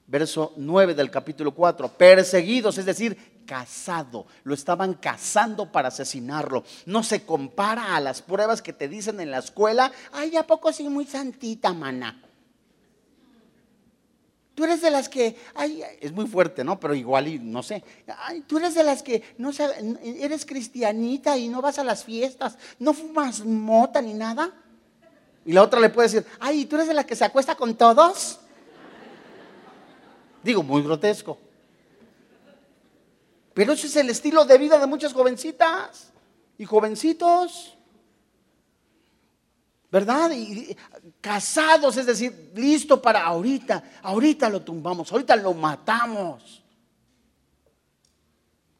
[0.09, 6.65] Verso 9 del capítulo 4, perseguidos, es decir, casado, lo estaban cazando para asesinarlo.
[6.87, 10.73] No se compara a las pruebas que te dicen en la escuela, ay, ¿a poco
[10.73, 12.23] sí muy santita, mana?
[14.55, 16.81] Tú eres de las que, ay, es muy fuerte, ¿no?
[16.81, 17.85] Pero igual, y no sé.
[18.19, 19.51] Ay, tú eres de las que no
[20.03, 24.53] eres cristianita y no vas a las fiestas, no fumas mota ni nada.
[25.45, 27.77] Y la otra le puede decir, ay, tú eres de las que se acuesta con
[27.77, 28.41] todos.
[30.43, 31.39] Digo, muy grotesco.
[33.55, 36.13] Pero ese es el estilo de vida de muchas jovencitas
[36.59, 37.77] y jovencitos.
[39.91, 40.31] ¿Verdad?
[40.31, 40.77] Y,
[41.21, 46.63] casados, es decir, listo para ahorita, ahorita lo tumbamos, ahorita lo matamos.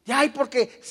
[0.05, 0.81] Ya hay porque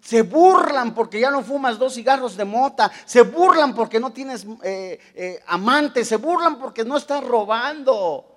[0.00, 4.46] se, burlan porque ya no fumas dos cigarros de mota, se burlan porque no tienes
[4.62, 8.35] eh, eh, amante, se burlan porque no estás robando.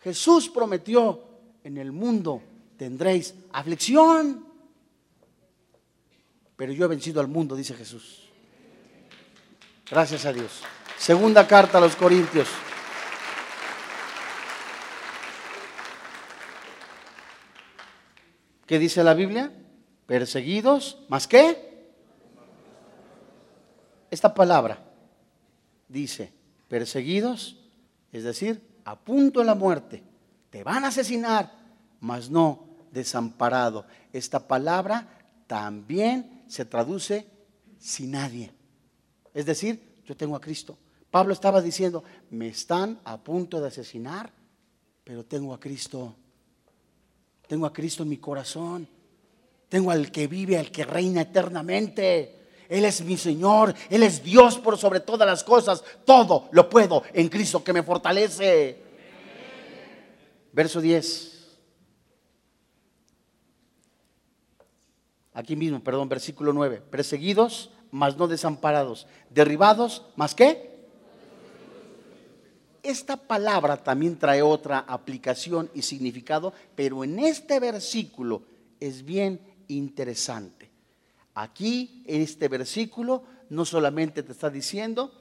[0.00, 1.24] Jesús prometió,
[1.62, 2.42] en el mundo
[2.76, 4.46] tendréis aflicción,
[6.56, 8.28] pero yo he vencido al mundo, dice Jesús.
[9.90, 10.62] Gracias a Dios.
[10.96, 12.48] Segunda carta a los Corintios.
[18.66, 19.52] ¿Qué dice la Biblia?
[20.06, 21.90] Perseguidos, ¿más qué?
[24.10, 24.82] Esta palabra
[25.88, 26.32] dice,
[26.68, 27.56] perseguidos,
[28.12, 30.02] es decir, a punto de la muerte,
[30.50, 31.48] te van a asesinar,
[32.00, 33.86] mas no desamparado.
[34.12, 35.06] Esta palabra
[35.46, 37.24] también se traduce
[37.78, 38.52] sin nadie.
[39.32, 40.76] Es decir, yo tengo a Cristo.
[41.08, 44.32] Pablo estaba diciendo, me están a punto de asesinar,
[45.04, 46.16] pero tengo a Cristo.
[47.46, 48.88] Tengo a Cristo en mi corazón.
[49.68, 52.39] Tengo al que vive, al que reina eternamente.
[52.70, 53.74] Él es mi Señor.
[53.90, 55.84] Él es Dios por sobre todas las cosas.
[56.06, 58.82] Todo lo puedo en Cristo que me fortalece.
[60.52, 61.26] Verso 10.
[65.34, 66.82] Aquí mismo, perdón, versículo 9.
[66.90, 70.70] Perseguidos mas no desamparados, derribados, más qué.
[72.82, 78.42] Esta palabra también trae otra aplicación y significado, pero en este versículo
[78.78, 80.69] es bien interesante.
[81.34, 85.12] Aquí, en este versículo, no solamente te está diciendo,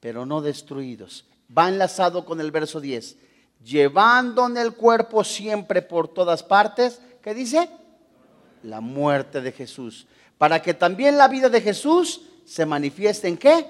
[0.00, 1.26] pero no destruidos.
[1.56, 3.16] Va enlazado con el verso 10.
[3.64, 7.68] Llevando en el cuerpo siempre por todas partes, ¿qué dice?
[8.62, 10.06] La muerte de Jesús
[10.42, 13.64] para que también la vida de Jesús se manifieste en qué?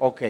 [0.00, 0.20] Ok,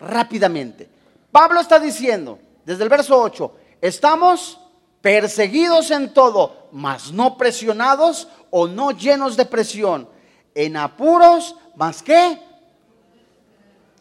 [0.00, 0.88] rápidamente.
[1.30, 4.58] Pablo está diciendo, desde el verso 8, estamos
[5.00, 10.08] perseguidos en todo, mas no presionados o no llenos de presión,
[10.54, 12.40] en apuros, más qué?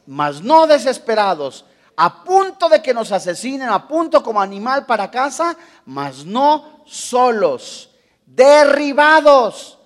[0.05, 1.65] Mas no desesperados,
[1.95, 7.91] a punto de que nos asesinen, a punto como animal para casa, mas no solos,
[8.25, 9.79] derribados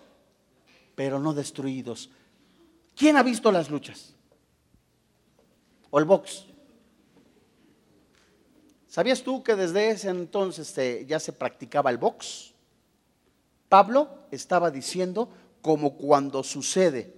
[0.96, 2.10] pero no destruidos.
[2.96, 4.14] ¿Quién ha visto las luchas?
[5.90, 6.46] ¿O el box?
[8.88, 10.76] ¿Sabías tú que desde ese entonces
[11.08, 12.53] ya se practicaba el box?
[13.74, 15.28] Pablo estaba diciendo
[15.60, 17.12] como cuando sucede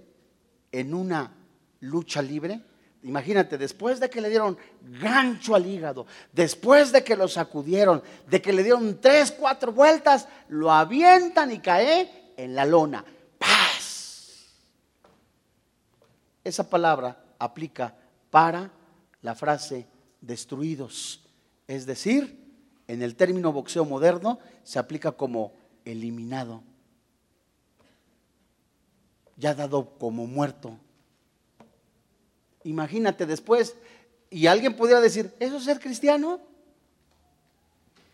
[0.72, 1.36] en una
[1.80, 2.62] lucha libre.
[3.02, 8.40] Imagínate, después de que le dieron gancho al hígado, después de que lo sacudieron, de
[8.40, 13.04] que le dieron tres, cuatro vueltas, lo avientan y cae en la lona.
[16.42, 17.94] Esa palabra aplica
[18.30, 18.70] para
[19.20, 19.86] la frase
[20.22, 21.22] destruidos.
[21.68, 22.46] Es decir,
[22.88, 26.62] en el término boxeo moderno se aplica como eliminado,
[29.36, 30.76] ya dado como muerto.
[32.64, 33.76] Imagínate después,
[34.28, 36.40] y alguien pudiera decir, ¿eso es ser cristiano?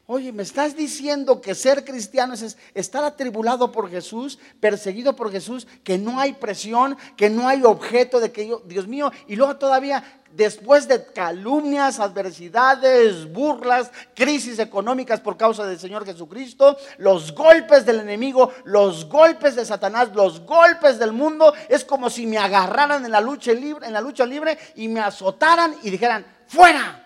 [0.06, 5.66] Oye, ¿me estás diciendo que ser cristiano es estar atribulado por Jesús, perseguido por Jesús,
[5.84, 9.56] que no hay presión, que no hay objeto de que yo, Dios mío, y luego
[9.56, 17.86] todavía después de calumnias, adversidades, burlas, crisis económicas por causa del Señor Jesucristo, los golpes
[17.86, 23.04] del enemigo, los golpes de Satanás, los golpes del mundo, es como si me agarraran
[23.04, 26.98] en la lucha libre, en la lucha libre y me azotaran y dijeran, "Fuera."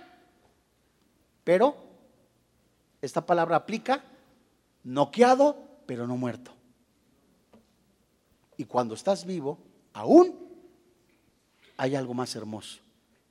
[1.45, 1.77] Pero
[3.01, 4.03] esta palabra aplica
[4.83, 5.57] noqueado,
[5.87, 6.53] pero no muerto.
[8.57, 9.59] Y cuando estás vivo,
[9.93, 10.35] aún
[11.77, 12.86] hay algo más hermoso.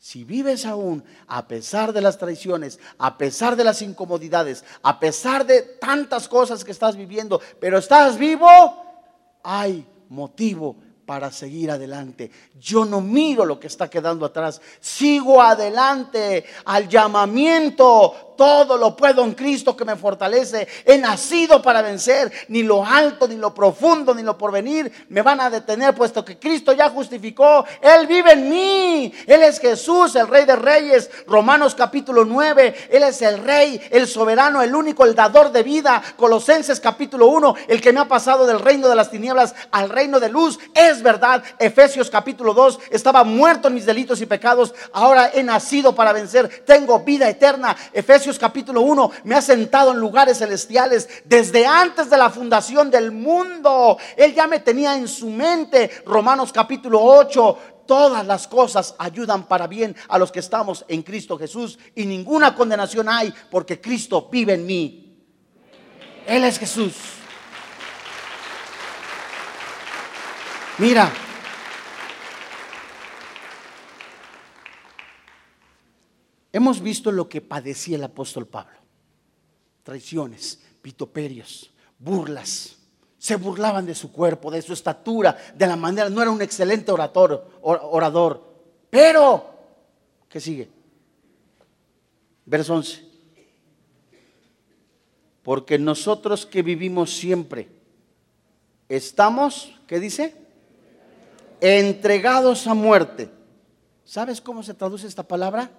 [0.05, 5.47] Si vives aún, a pesar de las traiciones, a pesar de las incomodidades, a pesar
[5.47, 8.47] de tantas cosas que estás viviendo, pero estás vivo,
[9.41, 10.75] hay motivo
[11.07, 12.29] para seguir adelante.
[12.59, 19.23] Yo no miro lo que está quedando atrás, sigo adelante al llamamiento todo lo puedo
[19.23, 20.67] en Cristo que me fortalece.
[20.85, 22.31] He nacido para vencer.
[22.49, 24.65] Ni lo alto, ni lo profundo, ni lo porvenir
[25.09, 27.65] me van a detener, puesto que Cristo ya justificó.
[27.81, 29.13] Él vive en mí.
[29.27, 31.09] Él es Jesús, el Rey de Reyes.
[31.27, 32.89] Romanos capítulo 9.
[32.91, 36.01] Él es el Rey, el soberano, el único, el dador de vida.
[36.17, 37.55] Colosenses capítulo 1.
[37.67, 40.59] El que me ha pasado del reino de las tinieblas al reino de luz.
[40.73, 41.43] Es verdad.
[41.59, 42.79] Efesios capítulo 2.
[42.89, 44.73] Estaba muerto en mis delitos y pecados.
[44.93, 46.63] Ahora he nacido para vencer.
[46.65, 47.75] Tengo vida eterna.
[47.93, 53.11] Efesios capítulo 1 me ha sentado en lugares celestiales desde antes de la fundación del
[53.11, 53.97] mundo.
[54.17, 56.03] Él ya me tenía en su mente.
[56.05, 57.57] Romanos capítulo 8.
[57.85, 62.55] Todas las cosas ayudan para bien a los que estamos en Cristo Jesús y ninguna
[62.55, 65.17] condenación hay porque Cristo vive en mí.
[66.25, 66.93] Él es Jesús.
[70.79, 71.11] Mira,
[76.55, 78.77] Hemos visto lo que padecía el apóstol Pablo.
[79.83, 82.77] Traiciones, vituperios, burlas.
[83.17, 86.09] Se burlaban de su cuerpo, de su estatura, de la manera.
[86.09, 88.41] No era un excelente orator, orador.
[88.89, 89.53] Pero,
[90.29, 90.69] ¿qué sigue?
[92.45, 93.05] Verso 11.
[95.43, 97.67] Porque nosotros que vivimos siempre,
[98.87, 100.33] estamos, ¿qué dice?
[101.59, 103.29] Entregados a muerte.
[104.05, 105.69] ¿Sabes cómo se traduce esta palabra?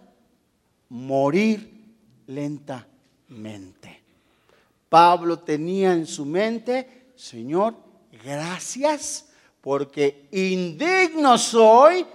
[0.89, 1.95] Morir
[2.26, 4.03] lentamente.
[4.89, 7.74] Pablo tenía en su mente, Señor,
[8.24, 9.26] gracias
[9.61, 12.07] porque indigno soy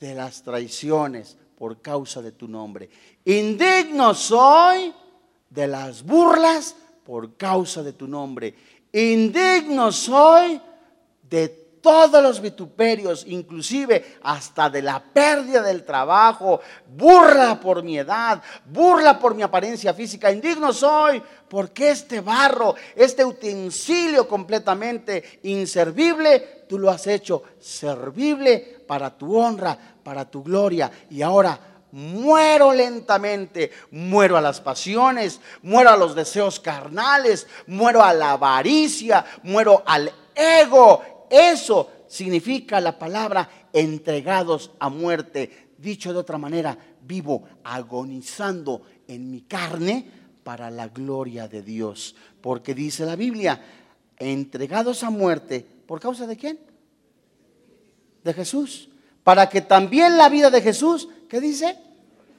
[0.00, 2.88] de las traiciones por causa de tu nombre.
[3.24, 4.94] Indigno soy
[5.50, 8.54] de las burlas por causa de tu nombre.
[8.92, 10.60] Indigno soy
[11.28, 18.42] de todos los vituperios, inclusive hasta de la pérdida del trabajo, burla por mi edad,
[18.66, 26.78] burla por mi apariencia física, indigno soy, porque este barro, este utensilio completamente inservible, tú
[26.78, 31.58] lo has hecho servible para tu honra, para tu gloria, y ahora
[31.92, 39.24] muero lentamente, muero a las pasiones, muero a los deseos carnales, muero a la avaricia,
[39.42, 45.68] muero al ego eso significa la palabra entregados a muerte.
[45.78, 50.04] Dicho de otra manera, vivo agonizando en mi carne
[50.42, 52.14] para la gloria de Dios.
[52.40, 53.60] Porque dice la Biblia,
[54.16, 56.58] entregados a muerte, ¿por causa de quién?
[58.24, 58.88] De Jesús.
[59.22, 61.76] Para que también la vida de Jesús, ¿qué dice?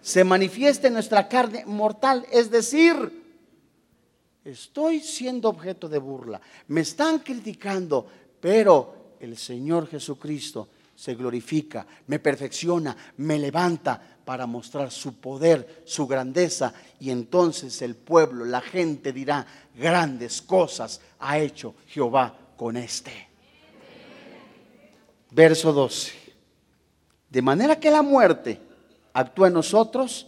[0.02, 2.26] Se manifieste en nuestra carne mortal.
[2.32, 2.96] Es decir,
[4.44, 6.42] estoy siendo objeto de burla.
[6.68, 8.08] Me están criticando,
[8.40, 16.06] pero el Señor Jesucristo se glorifica, me perfecciona, me levanta para mostrar su poder, su
[16.06, 16.74] grandeza.
[17.00, 23.30] Y entonces el pueblo, la gente dirá, grandes cosas ha hecho Jehová con este.
[25.32, 26.12] Verso 12.
[27.30, 28.60] De manera que la muerte
[29.14, 30.28] actúa en nosotros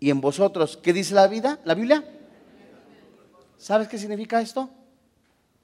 [0.00, 0.76] y en vosotros.
[0.76, 1.60] ¿Qué dice la vida?
[1.64, 2.04] ¿La Biblia?
[3.56, 4.68] ¿Sabes qué significa esto?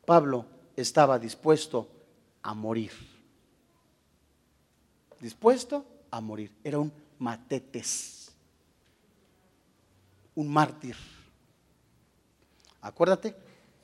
[0.06, 1.88] Pablo estaba dispuesto
[2.42, 2.92] a morir.
[5.20, 6.52] Dispuesto a morir.
[6.62, 8.32] Era un matetes,
[10.34, 10.96] un mártir.
[12.80, 13.34] Acuérdate,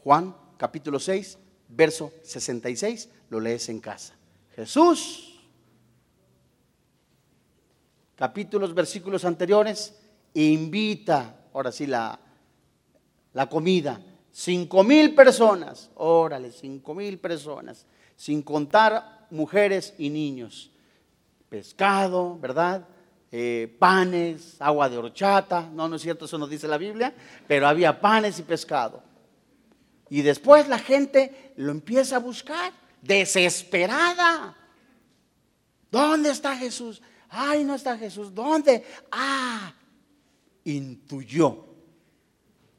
[0.05, 1.39] Juan capítulo 6,
[1.69, 4.15] verso 66, lo lees en casa.
[4.55, 5.41] Jesús,
[8.17, 9.99] capítulos, versículos anteriores,
[10.35, 12.21] invita, ahora sí, la,
[13.33, 14.01] la comida
[14.33, 20.71] Cinco mil personas, órale, cinco mil personas, sin contar mujeres y niños.
[21.49, 22.87] Pescado, ¿verdad?
[23.33, 27.15] Eh, panes, agua de horchata, no, no es cierto, eso nos dice la Biblia,
[27.47, 29.03] pero había panes y pescado.
[30.09, 34.57] Y después la gente lo empieza a buscar, desesperada.
[35.91, 37.01] ¿Dónde está Jesús?
[37.29, 38.35] Ay, no está Jesús.
[38.35, 38.85] ¿Dónde?
[39.11, 39.73] Ah,
[40.65, 41.70] intuyó.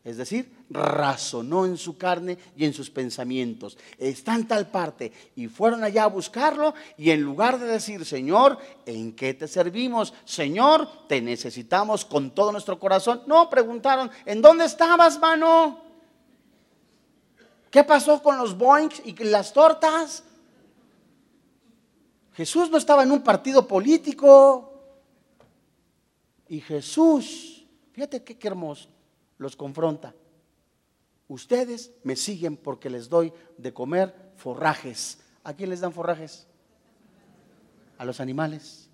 [0.04, 3.78] Es decir, razonó en su carne y en sus pensamientos.
[3.99, 8.58] Está en tal parte y fueron allá a buscarlo y en lugar de decir, Señor,
[8.88, 10.14] ¿en qué te servimos?
[10.26, 13.22] Señor, te necesitamos con todo nuestro corazón.
[13.28, 15.82] No, preguntaron, ¿en dónde estabas, mano?
[17.70, 20.24] ¿Qué pasó con los boings y las tortas?
[22.34, 24.68] Jesús no estaba en un partido político.
[26.47, 28.89] Y Jesús, fíjate qué, qué hermoso,
[29.42, 30.14] los confronta.
[31.28, 35.18] Ustedes me siguen porque les doy de comer forrajes.
[35.44, 36.46] ¿A quién les dan forrajes?
[37.98, 38.88] A los animales.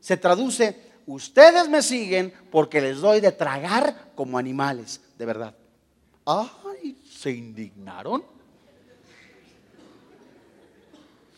[0.00, 5.54] Se traduce ustedes me siguen porque les doy de tragar como animales, de verdad.
[6.24, 8.24] Ay, se indignaron.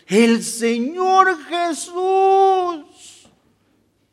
[0.07, 3.18] El Señor Jesús.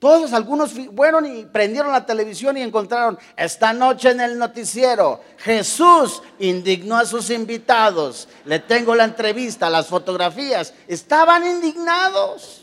[0.06, 5.20] Todos, algunos fueron y prendieron la televisión y encontraron esta noche en el noticiero.
[5.40, 8.28] Jesús indignó a sus invitados.
[8.46, 10.76] Le tengo la entrevista, las fotografías.
[10.88, 12.62] Estaban indignados.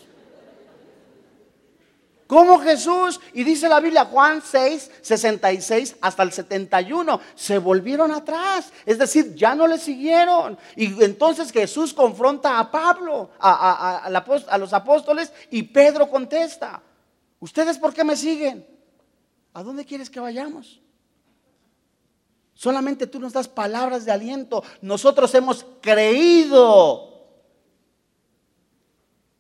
[2.28, 8.72] Como Jesús, y dice la Biblia, Juan 6, 66 hasta el 71, se volvieron atrás.
[8.86, 10.57] Es decir, ya no le siguieron.
[10.76, 14.09] Y entonces Jesús confronta a Pablo, a
[14.61, 16.80] los apóstoles, y Pedro contesta,
[17.43, 18.64] ¿ustedes por qué me siguen?
[19.53, 20.80] ¿A dónde quieres que vayamos?
[22.55, 24.62] Solamente tú nos das palabras de aliento.
[24.80, 27.12] Nosotros hemos creído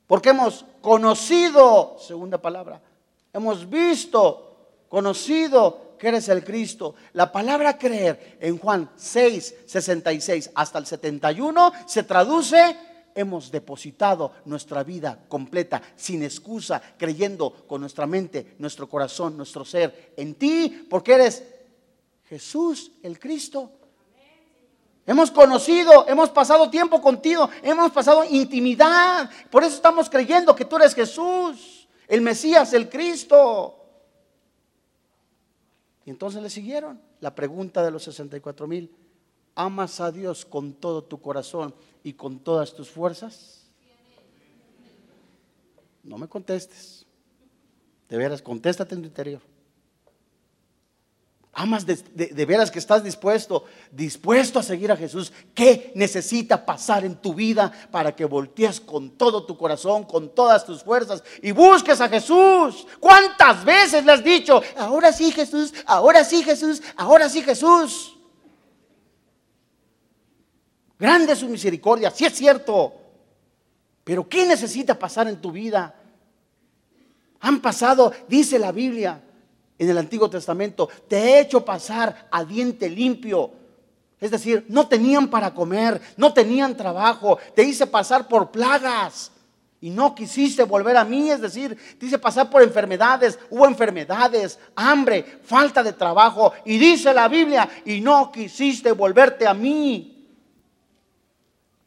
[0.06, 2.82] porque hemos conocido, segunda palabra,
[3.32, 6.96] hemos visto, conocido que eres el Cristo.
[7.12, 12.76] La palabra creer en Juan 6, 66 hasta el 71 se traduce
[13.14, 20.14] hemos depositado nuestra vida completa, sin excusa, creyendo con nuestra mente, nuestro corazón, nuestro ser
[20.16, 21.44] en ti, porque eres
[22.24, 23.70] Jesús, el Cristo.
[25.04, 29.28] Hemos conocido, hemos pasado tiempo contigo, hemos pasado intimidad.
[29.50, 33.78] Por eso estamos creyendo que tú eres Jesús, el Mesías, el Cristo.
[36.04, 39.01] Y entonces le siguieron la pregunta de los 64 mil.
[39.54, 43.66] ¿Amas a Dios con todo tu corazón y con todas tus fuerzas?
[46.02, 47.06] No me contestes.
[48.08, 49.40] De veras, contéstate en tu interior.
[51.54, 55.30] Amas de, veras que estás dispuesto, dispuesto a seguir a Jesús.
[55.54, 60.64] ¿Qué necesita pasar en tu vida para que voltees con todo tu corazón, con todas
[60.64, 62.86] tus fuerzas y busques a Jesús?
[62.98, 68.16] ¿Cuántas veces le has dicho, ahora sí Jesús, ahora sí Jesús, ahora sí Jesús?
[71.02, 72.94] Grande es su misericordia, sí es cierto.
[74.04, 75.92] Pero ¿qué necesita pasar en tu vida?
[77.40, 79.20] Han pasado, dice la Biblia,
[79.80, 83.50] en el Antiguo Testamento, te he hecho pasar a diente limpio.
[84.20, 89.32] Es decir, no tenían para comer, no tenían trabajo, te hice pasar por plagas
[89.80, 94.56] y no quisiste volver a mí, es decir, te hice pasar por enfermedades, hubo enfermedades,
[94.76, 100.11] hambre, falta de trabajo y dice la Biblia, y no quisiste volverte a mí.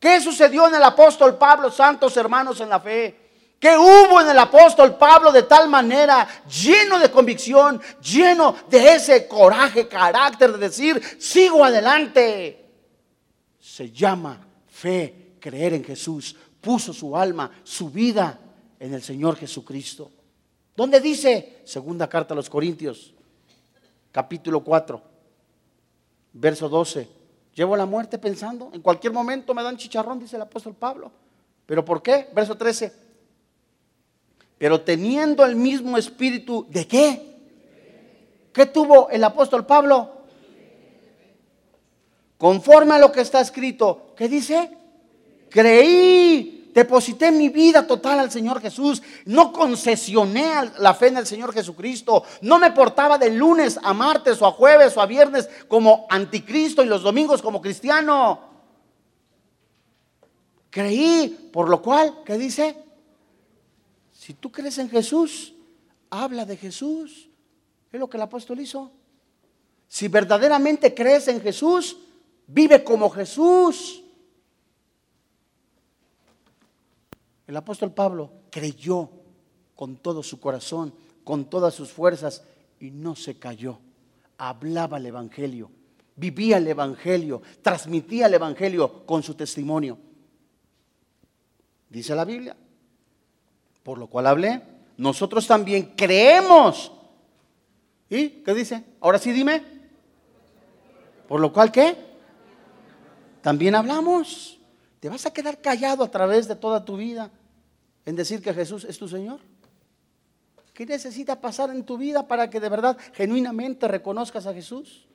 [0.06, 3.56] ¿Qué sucedió en el apóstol Pablo, santos hermanos en la fe?
[3.60, 9.28] ¿Qué hubo en el apóstol Pablo de tal manera, lleno de convicción, lleno de ese
[9.28, 12.70] coraje, carácter de decir, sigo adelante?
[13.60, 16.36] Se llama fe, creer en Jesús.
[16.62, 18.39] Puso su alma, su vida
[18.80, 20.12] en el Señor Jesucristo.
[20.76, 21.64] ¿Dónde dice?
[21.66, 23.12] Segunda carta a los Corintios,
[24.12, 25.01] capítulo 4,
[26.34, 27.25] verso 12.
[27.56, 31.12] Llevo la muerte pensando, en cualquier momento me dan chicharrón, dice el apóstol Pablo.
[31.66, 32.28] ¿Pero por qué?
[32.36, 33.06] Verso 13
[34.58, 37.36] pero teniendo el mismo espíritu de qué?
[38.53, 40.12] ¿Qué tuvo el apóstol Pablo?
[42.38, 44.72] Conforme a lo que está escrito, ¿qué dice?
[45.49, 51.54] Creí, deposité mi vida total al Señor Jesús, no concesioné la fe en el Señor
[51.54, 56.06] Jesucristo, no me portaba de lunes a martes o a jueves o a viernes como
[56.10, 58.42] anticristo y los domingos como cristiano.
[60.70, 62.76] Creí, por lo cual, ¿qué dice?
[64.12, 65.54] Si tú crees en Jesús,
[66.10, 67.30] habla de Jesús.
[67.90, 68.92] Es lo que el apóstol hizo.
[69.88, 71.96] Si verdaderamente crees en Jesús,
[72.48, 74.04] vive como Jesús.
[77.48, 79.10] El apóstol Pablo creyó
[79.76, 80.93] con todo su corazón,
[81.24, 82.43] con todas sus fuerzas
[82.80, 83.80] y no se cayó.
[84.38, 85.70] Hablaba el Evangelio,
[86.16, 89.98] vivía el Evangelio, transmitía el Evangelio con su testimonio.
[91.89, 92.56] Dice la Biblia,
[93.84, 94.62] por lo cual hablé.
[94.98, 96.91] Nosotros también creemos.
[98.10, 98.84] ¿Y qué dice?
[99.02, 99.64] Ahora sí dime.
[101.28, 101.96] Por lo cual, ¿qué?
[103.41, 104.55] También hablamos.
[105.06, 107.30] ¿Te vas a quedar callado a través de toda tu vida
[108.08, 109.39] en decir que Jesús es tu Señor?
[110.74, 115.06] ¿Qué necesita pasar en tu vida para que de verdad, genuinamente reconozcas a Jesús?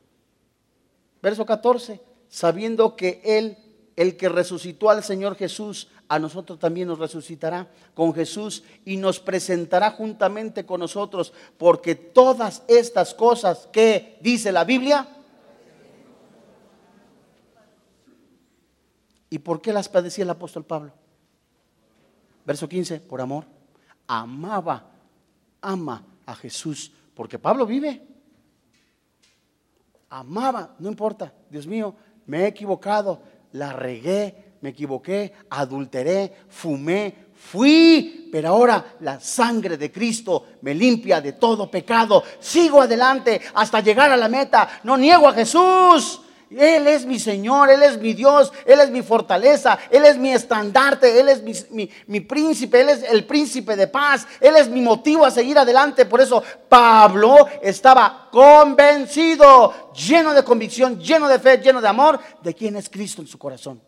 [1.21, 3.59] Verso 14, sabiendo que Él
[3.97, 9.19] el que resucitó al Señor Jesús, a nosotros también nos resucitará con Jesús y nos
[9.19, 15.09] presentará juntamente con nosotros, porque todas estas cosas que dice la Biblia,
[19.31, 20.93] ¿y por qué las padecía el apóstol Pablo?
[22.45, 23.47] Verso 15, por amor.
[24.07, 24.91] Amaba,
[25.63, 28.07] ama a Jesús, porque Pablo vive.
[30.11, 31.95] Amaba, no importa, Dios mío,
[32.27, 33.23] me he equivocado,
[33.53, 41.21] la regué, me equivoqué, adulteré, fumé, fui, pero ahora la sangre de Cristo me limpia
[41.21, 42.23] de todo pecado.
[42.39, 44.81] Sigo adelante hasta llegar a la meta.
[44.85, 46.21] No niego a Jesús.
[46.51, 50.33] Él es mi Señor, Él es mi Dios, Él es mi fortaleza, Él es mi
[50.33, 55.25] estandarte, Él es mi, príncipe, Él es el príncipe de paz, Él es mi motivo
[55.25, 56.07] a seguir adelante.
[56.07, 62.53] Por eso Pablo estaba convencido, lleno de convicción, lleno de fe, lleno de amor, de
[62.53, 63.81] quién es Cristo en su corazón.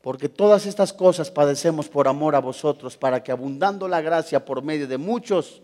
[0.00, 4.62] Porque todas estas cosas padecemos por amor a vosotros, para que abundando la gracia por
[4.62, 5.60] medio de muchos,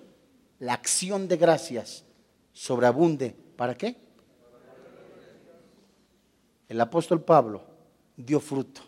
[0.62, 2.04] la acción de gracias
[2.52, 3.34] sobreabunde.
[3.56, 3.96] ¿Para qué?
[6.68, 7.64] El apóstol Pablo
[8.16, 8.80] dio fruto.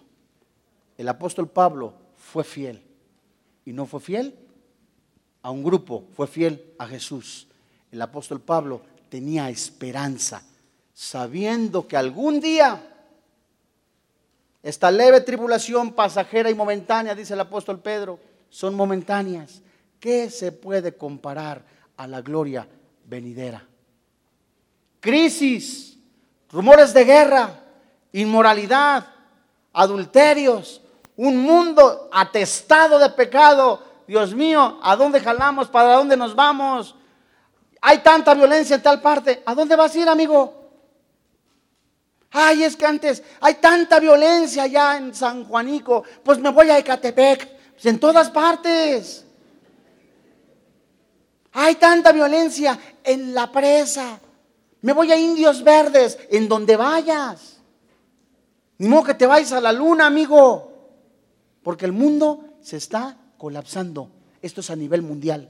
[0.97, 2.81] El apóstol Pablo fue fiel.
[3.65, 4.39] Y no fue fiel
[5.43, 7.49] a un grupo, fue fiel a Jesús.
[7.91, 10.45] El apóstol Pablo tenía esperanza,
[10.93, 12.89] sabiendo que algún día
[14.63, 19.61] esta leve tribulación pasajera y momentánea, dice el apóstol Pedro, son momentáneas.
[20.05, 21.65] ¿Qué se puede comparar
[21.97, 22.69] a la gloria
[23.07, 23.67] venidera?
[25.01, 25.97] Crisis,
[26.51, 27.65] rumores de guerra,
[28.13, 29.07] inmoralidad,
[29.73, 30.83] adulterios,
[31.17, 33.83] un mundo atestado de pecado.
[34.07, 35.69] Dios mío, ¿a dónde jalamos?
[35.69, 36.95] ¿Para dónde nos vamos?
[37.81, 39.43] Hay tanta violencia en tal parte.
[39.47, 40.69] ¿A dónde vas a ir, amigo?
[42.31, 46.05] Ay, es que antes hay tanta violencia allá en San Juanico.
[46.23, 47.73] Pues me voy a Ecatepec.
[47.73, 49.25] Pues en todas partes.
[51.55, 54.21] Hay tanta violencia en la presa.
[54.83, 57.61] Me voy a Indios Verdes, en donde vayas.
[58.79, 60.73] Ni modo que te vayas a la luna, amigo.
[61.63, 64.11] Porque el mundo se está colapsando.
[64.43, 65.49] Esto es a nivel mundial.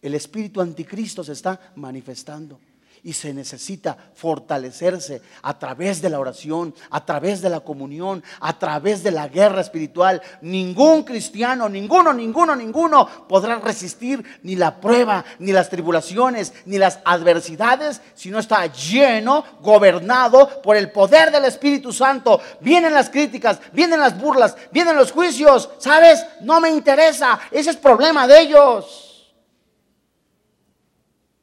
[0.00, 2.60] El espíritu anticristo se está manifestando
[3.04, 8.58] y se necesita fortalecerse a través de la oración, a través de la comunión, a
[8.58, 10.20] través de la guerra espiritual.
[10.42, 17.00] Ningún cristiano, ninguno, ninguno, ninguno podrá resistir ni la prueba, ni las tribulaciones, ni las
[17.04, 22.40] adversidades si no está lleno, gobernado por el poder del Espíritu Santo.
[22.60, 25.70] Vienen las críticas, vienen las burlas, vienen los juicios.
[25.78, 26.24] ¿Sabes?
[26.42, 27.38] No me interesa.
[27.50, 29.07] Ese es problema de ellos.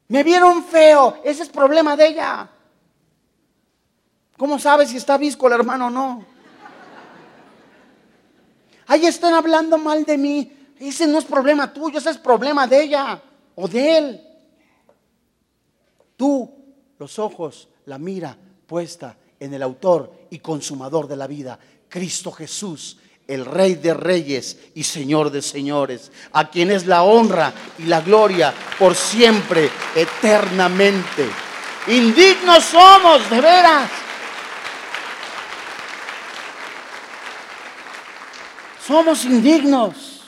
[0.07, 2.49] Me vieron feo, ese es problema de ella.
[4.37, 6.25] ¿Cómo sabes si está visco el hermano o no?
[8.87, 10.51] Ahí están hablando mal de mí.
[10.79, 13.21] Ese no es problema tuyo, ese es problema de ella
[13.55, 14.27] o de él.
[16.17, 16.51] Tú,
[16.99, 18.37] los ojos, la mira
[18.67, 21.57] puesta en el autor y consumador de la vida,
[21.89, 22.97] Cristo Jesús,
[23.27, 28.01] el Rey de Reyes y Señor de Señores, a quien es la honra y la
[28.01, 31.27] gloria por siempre, eternamente.
[31.87, 33.91] Indignos somos, de veras.
[38.85, 40.21] Somos indignos,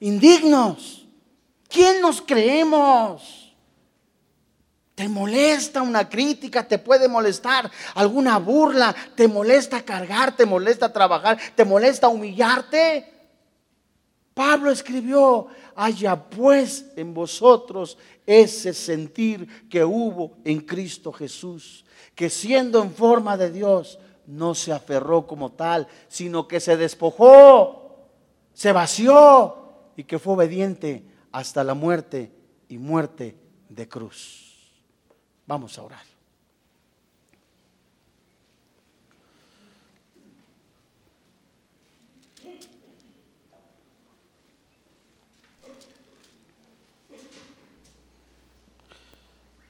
[0.00, 1.06] indignos.
[1.68, 3.45] ¿Quién nos creemos?
[4.96, 6.66] ¿Te molesta una crítica?
[6.66, 8.96] ¿Te puede molestar alguna burla?
[9.14, 10.34] ¿Te molesta cargar?
[10.34, 11.38] ¿Te molesta trabajar?
[11.54, 13.12] ¿Te molesta humillarte?
[14.32, 21.84] Pablo escribió, haya pues en vosotros ese sentir que hubo en Cristo Jesús,
[22.14, 28.08] que siendo en forma de Dios, no se aferró como tal, sino que se despojó,
[28.54, 32.32] se vació y que fue obediente hasta la muerte
[32.70, 33.36] y muerte
[33.68, 34.45] de cruz.
[35.46, 36.16] Vamos a orar.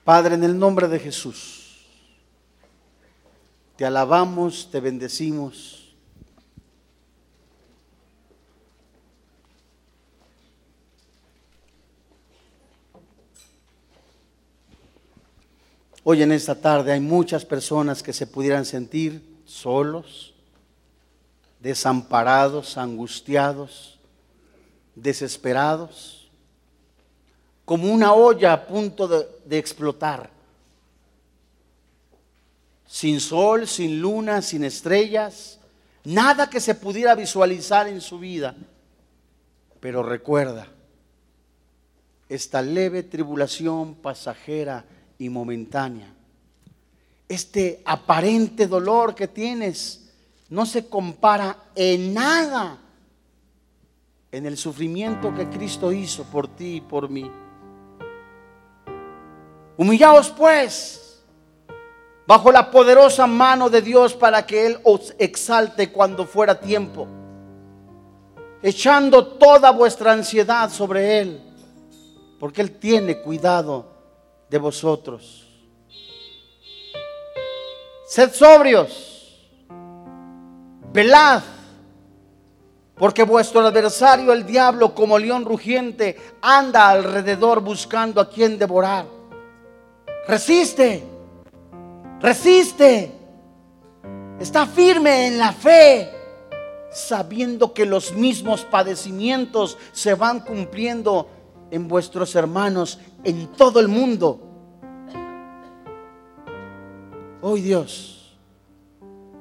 [0.06, 1.84] Padre, en el nombre de Jesús,
[3.76, 5.85] te alabamos, te bendecimos.
[16.08, 20.34] Hoy en esta tarde hay muchas personas que se pudieran sentir solos,
[21.58, 23.98] desamparados, angustiados,
[24.94, 26.30] desesperados,
[27.64, 30.30] como una olla a punto de, explotar,
[32.86, 35.58] sin sol, sin luna, sin estrellas,
[36.04, 38.54] nada que se pudiera visualizar en su vida.
[39.80, 40.68] Pero recuerda,
[42.28, 44.84] esta leve tribulación pasajera
[45.18, 46.12] y momentánea.
[47.28, 50.10] Este aparente dolor que tienes
[50.48, 52.78] no se compara en nada
[54.30, 57.30] en el sufrimiento que Cristo hizo por ti y por mí.
[59.76, 61.22] Humillaos pues
[62.26, 67.06] bajo la poderosa mano de Dios para que Él os exalte cuando fuera tiempo,
[68.62, 71.40] echando toda vuestra ansiedad sobre Él,
[72.38, 73.95] porque Él tiene cuidado
[74.48, 75.46] de vosotros.
[78.06, 79.48] Sed sobrios,
[80.92, 81.42] velad,
[82.96, 89.06] porque vuestro adversario, el diablo, como león rugiente, anda alrededor buscando a quien devorar.
[90.28, 91.02] Resiste,
[92.20, 93.12] resiste,
[94.40, 96.10] está firme en la fe,
[96.90, 101.28] sabiendo que los mismos padecimientos se van cumpliendo
[101.70, 104.40] en vuestros hermanos en todo el mundo.
[107.42, 108.36] Hoy Dios,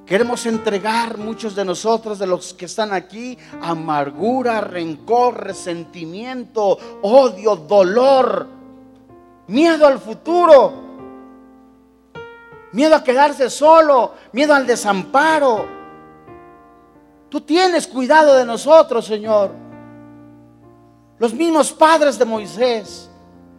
[0.05, 8.47] queremos entregar muchos de nosotros, de los que están aquí, amargura, rencor, resentimiento, odio, dolor,
[9.47, 10.73] miedo al futuro,
[12.73, 15.65] miedo a quedarse solo, miedo al desamparo.
[17.29, 19.64] Tú tienes cuidado de nosotros, Señor.
[21.17, 23.09] Los mismos padres de Moisés,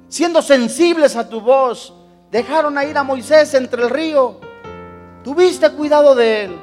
[0.09, 1.95] siendo sensibles a tu voz,
[2.31, 4.41] dejaron a ir a Moisés entre el río.
[5.25, 6.59] Tuviste cuidado de él.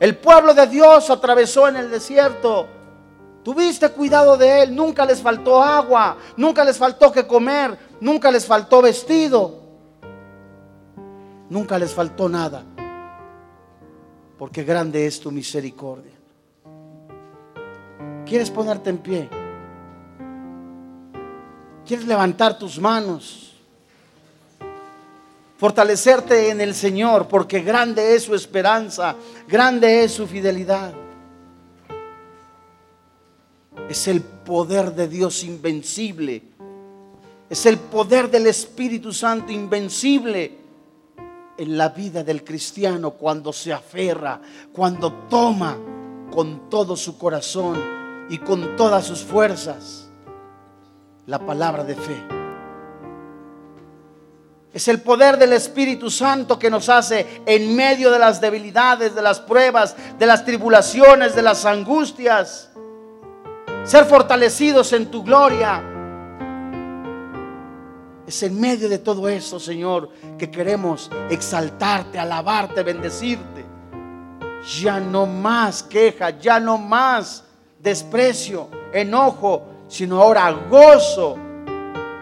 [0.00, 2.66] El pueblo de Dios atravesó en el desierto.
[3.44, 4.74] Tuviste cuidado de él.
[4.74, 6.16] Nunca les faltó agua.
[6.36, 7.78] Nunca les faltó que comer.
[8.00, 9.62] Nunca les faltó vestido.
[11.48, 12.64] Nunca les faltó nada.
[14.36, 16.12] Porque grande es tu misericordia.
[18.26, 19.43] ¿Quieres ponerte en pie?
[21.86, 23.52] ¿Quieres levantar tus manos?
[25.58, 29.14] Fortalecerte en el Señor, porque grande es su esperanza,
[29.46, 30.94] grande es su fidelidad.
[33.88, 36.42] Es el poder de Dios invencible.
[37.50, 40.58] Es el poder del Espíritu Santo invencible
[41.58, 44.40] en la vida del cristiano cuando se aferra,
[44.72, 45.76] cuando toma
[46.32, 50.03] con todo su corazón y con todas sus fuerzas
[51.26, 52.22] la palabra de fe.
[54.72, 59.22] Es el poder del Espíritu Santo que nos hace en medio de las debilidades, de
[59.22, 62.70] las pruebas, de las tribulaciones, de las angustias,
[63.84, 65.80] ser fortalecidos en tu gloria.
[68.26, 73.64] Es en medio de todo eso, Señor, que queremos exaltarte, alabarte, bendecirte.
[74.82, 77.44] Ya no más queja, ya no más
[77.78, 81.38] desprecio, enojo, sino ahora gozo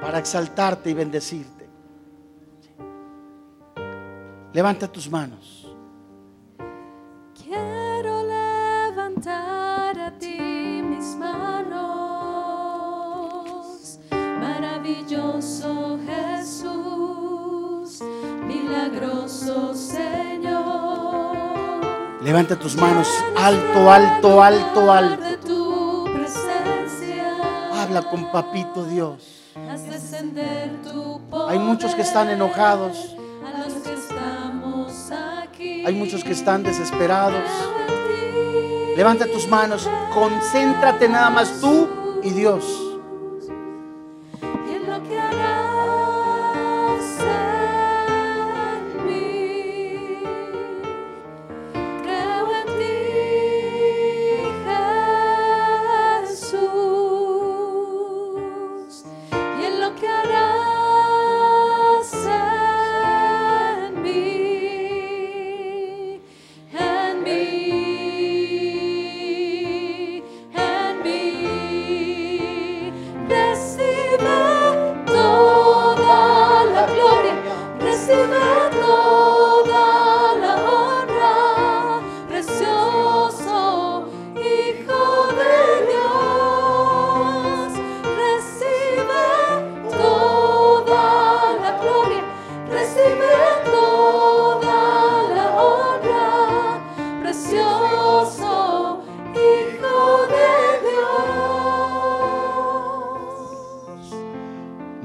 [0.02, 1.70] para exaltarte y bendecirte.
[4.52, 5.74] Levanta tus manos.
[7.42, 11.78] Quiero levantar a ti mis manos,
[14.12, 18.02] maravilloso Jesús,
[18.46, 21.32] milagroso Señor.
[22.20, 25.51] Levanta tus manos alto, alto, alto, alto.
[27.94, 29.52] Habla con papito Dios.
[31.46, 33.14] Hay muchos que están enojados.
[35.84, 37.44] Hay muchos que están desesperados.
[38.96, 39.86] Levanta tus manos.
[40.14, 41.86] Concéntrate nada más tú
[42.22, 42.91] y Dios.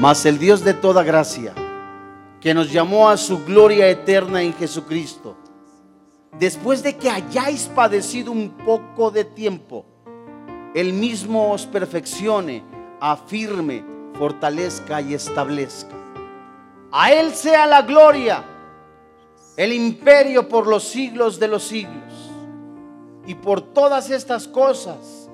[0.07, 1.53] Mas el Dios de toda gracia,
[2.39, 5.35] que nos llamó a su gloria eterna en Jesucristo,
[6.39, 9.85] después de que hayáis padecido un poco de tiempo,
[10.73, 12.63] Él mismo os perfeccione,
[13.01, 13.83] afirme,
[14.17, 15.97] fortalezca y establezca.
[16.89, 18.45] A Él sea la gloria,
[19.57, 22.31] el imperio por los siglos de los siglos.
[23.25, 25.27] Y por todas estas cosas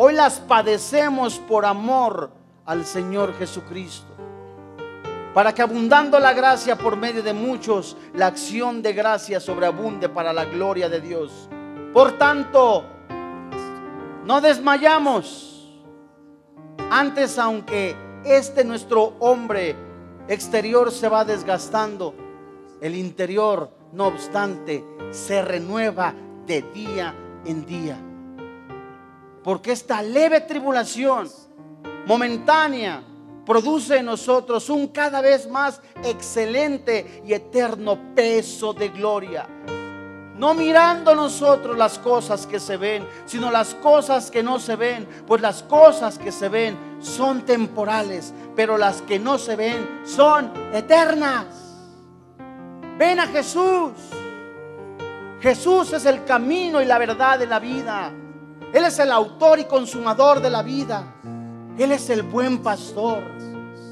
[0.00, 2.30] Hoy las padecemos por amor
[2.68, 4.12] al Señor Jesucristo.
[5.32, 10.34] Para que abundando la gracia por medio de muchos, la acción de gracia sobreabunde para
[10.34, 11.48] la gloria de Dios.
[11.94, 12.84] Por tanto,
[14.26, 15.80] no desmayamos.
[16.90, 19.74] Antes, aunque este nuestro hombre
[20.28, 22.14] exterior se va desgastando,
[22.82, 26.12] el interior, no obstante, se renueva
[26.46, 27.14] de día
[27.46, 27.98] en día.
[29.42, 31.28] Porque esta leve tribulación
[32.08, 33.02] momentánea
[33.44, 39.46] produce en nosotros un cada vez más excelente y eterno peso de gloria.
[40.34, 45.06] No mirando nosotros las cosas que se ven, sino las cosas que no se ven,
[45.26, 50.50] pues las cosas que se ven son temporales, pero las que no se ven son
[50.72, 51.46] eternas.
[52.96, 53.92] Ven a Jesús.
[55.42, 58.10] Jesús es el camino y la verdad de la vida.
[58.72, 61.04] Él es el autor y consumador de la vida.
[61.78, 63.22] Él es el buen pastor.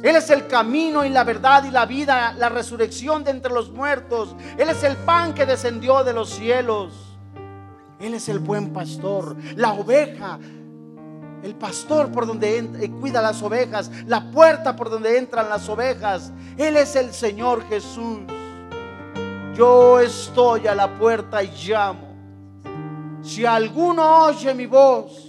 [0.03, 3.71] Él es el camino y la verdad y la vida, la resurrección de entre los
[3.71, 4.37] muertos.
[4.59, 6.93] Él es el pan que descendió de los cielos.
[7.99, 10.39] Él es el buen pastor, la oveja,
[11.43, 16.33] el pastor por donde eh, cuida las ovejas, la puerta por donde entran las ovejas.
[16.59, 18.21] Él es el Señor Jesús.
[19.55, 22.15] Yo estoy a la puerta y llamo.
[23.23, 25.26] Si alguno oye mi voz,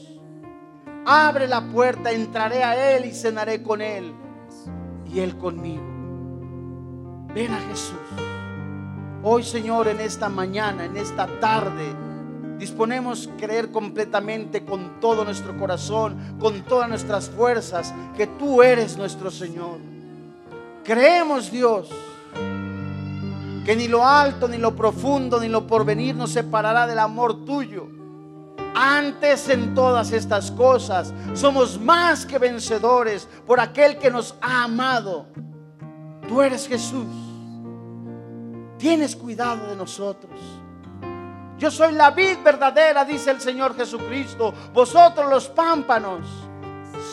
[1.07, 4.13] abre la puerta, entraré a él y cenaré con él
[5.09, 5.81] y él conmigo.
[7.33, 7.95] Ven a Jesús.
[9.23, 11.85] Hoy, Señor, en esta mañana, en esta tarde,
[12.59, 19.31] disponemos creer completamente con todo nuestro corazón, con todas nuestras fuerzas, que tú eres nuestro
[19.31, 19.77] Señor.
[20.83, 21.89] Creemos, Dios,
[23.63, 27.87] que ni lo alto, ni lo profundo, ni lo porvenir nos separará del amor tuyo.
[28.79, 35.25] Antes en todas estas cosas somos más que vencedores por aquel que nos ha amado.
[36.27, 37.07] Tú eres Jesús.
[38.77, 40.39] Tienes cuidado de nosotros.
[41.57, 44.53] Yo soy la vid verdadera, dice el Señor Jesucristo.
[44.75, 46.27] Vosotros los pámpanos,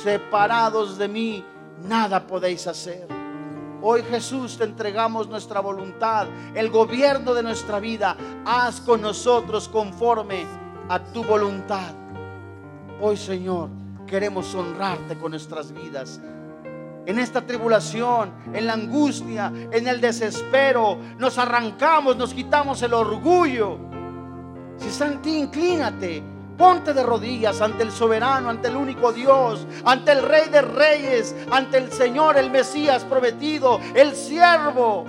[0.02, 1.44] separados de mí,
[1.88, 3.08] nada podéis hacer.
[3.80, 8.18] Hoy Jesús te entregamos nuestra voluntad, el gobierno de nuestra vida.
[8.44, 10.44] Haz con nosotros conforme
[10.88, 11.92] a tu voluntad.
[13.00, 13.70] Hoy Señor
[14.06, 16.20] queremos honrarte con nuestras vidas.
[17.06, 23.78] En esta tribulación, en la angustia, en el desespero, nos arrancamos, nos quitamos el orgullo.
[24.78, 26.22] Si está en ti, inclínate.
[26.56, 31.34] Ponte de rodillas ante el soberano, ante el único Dios, ante el Rey de Reyes,
[31.50, 35.04] ante el Señor, el Mesías prometido, el siervo,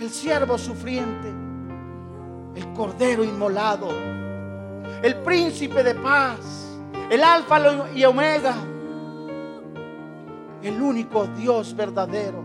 [0.00, 1.32] el siervo sufriente,
[2.56, 3.88] el Cordero inmolado,
[5.02, 6.78] el Príncipe de paz,
[7.10, 8.54] el Alfa y Omega,
[10.62, 12.42] el único Dios verdadero.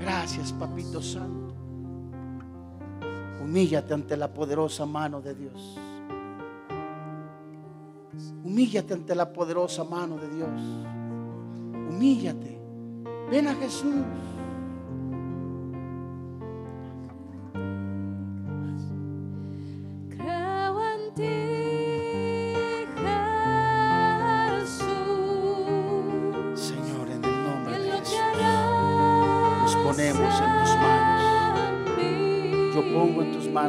[0.00, 1.54] Gracias, Papito Santo.
[3.40, 5.78] Humíllate ante la poderosa mano de Dios.
[8.44, 10.60] Humíllate ante la poderosa mano de Dios.
[11.88, 12.60] Humíllate.
[13.30, 13.94] Ven a Jesús.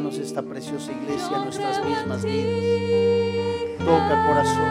[0.02, 3.78] Esta preciosa iglesia, nuestras mismas ti, vidas.
[3.78, 4.66] Toca corazón.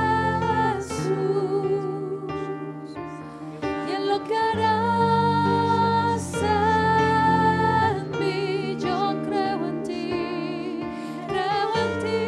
[3.88, 10.82] Y en lo que harás en mí, yo creo en ti,
[11.30, 12.20] creo en ti,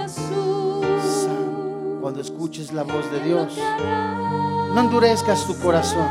[0.00, 1.02] Jesús.
[1.24, 3.58] Santo, Cuando escuches la voz de Dios,
[4.74, 6.08] no endurezcas tu corazón.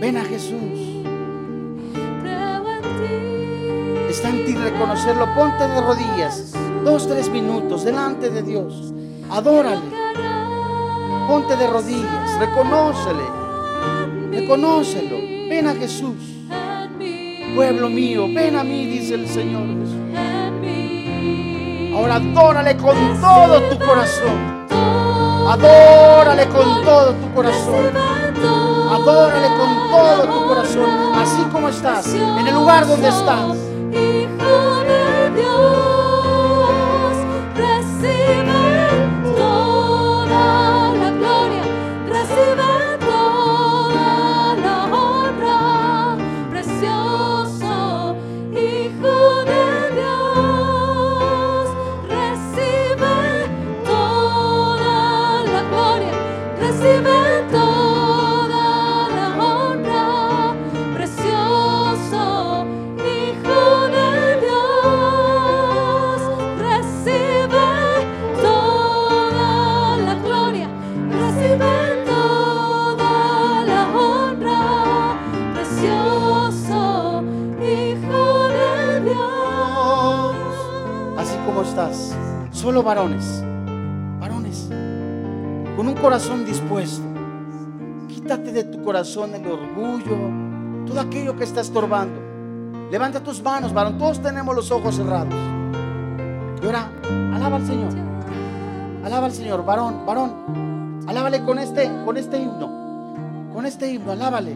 [0.00, 0.95] Ven a Jesús.
[4.26, 5.32] Está en ti reconocerlo.
[5.34, 6.52] Ponte de rodillas.
[6.84, 8.92] Dos, tres minutos delante de Dios.
[9.30, 9.88] Adórale.
[11.28, 12.36] Ponte de rodillas.
[12.40, 13.22] Reconócele.
[14.32, 15.16] Reconócelo.
[15.48, 16.16] Ven a Jesús.
[17.54, 19.96] Pueblo mío, ven a mí, dice el Señor Jesús.
[21.94, 24.66] Ahora adórale con todo tu corazón.
[25.48, 27.92] Adórale con todo tu corazón.
[28.90, 30.90] Adórale con todo tu corazón.
[31.14, 33.65] Así como estás, en el lugar donde estás.
[82.76, 83.42] Solo varones,
[84.20, 84.68] varones,
[85.76, 87.06] con un corazón dispuesto.
[88.06, 92.20] Quítate de tu corazón el orgullo, todo aquello que está estorbando.
[92.90, 93.96] Levanta tus manos, varón.
[93.96, 95.32] Todos tenemos los ojos cerrados.
[96.62, 96.90] Y ahora,
[97.34, 97.92] alaba al Señor.
[99.02, 101.02] Alaba al Señor, varón, varón.
[101.08, 103.54] Alábale con este, con este himno.
[103.54, 104.54] Con este himno, alábale.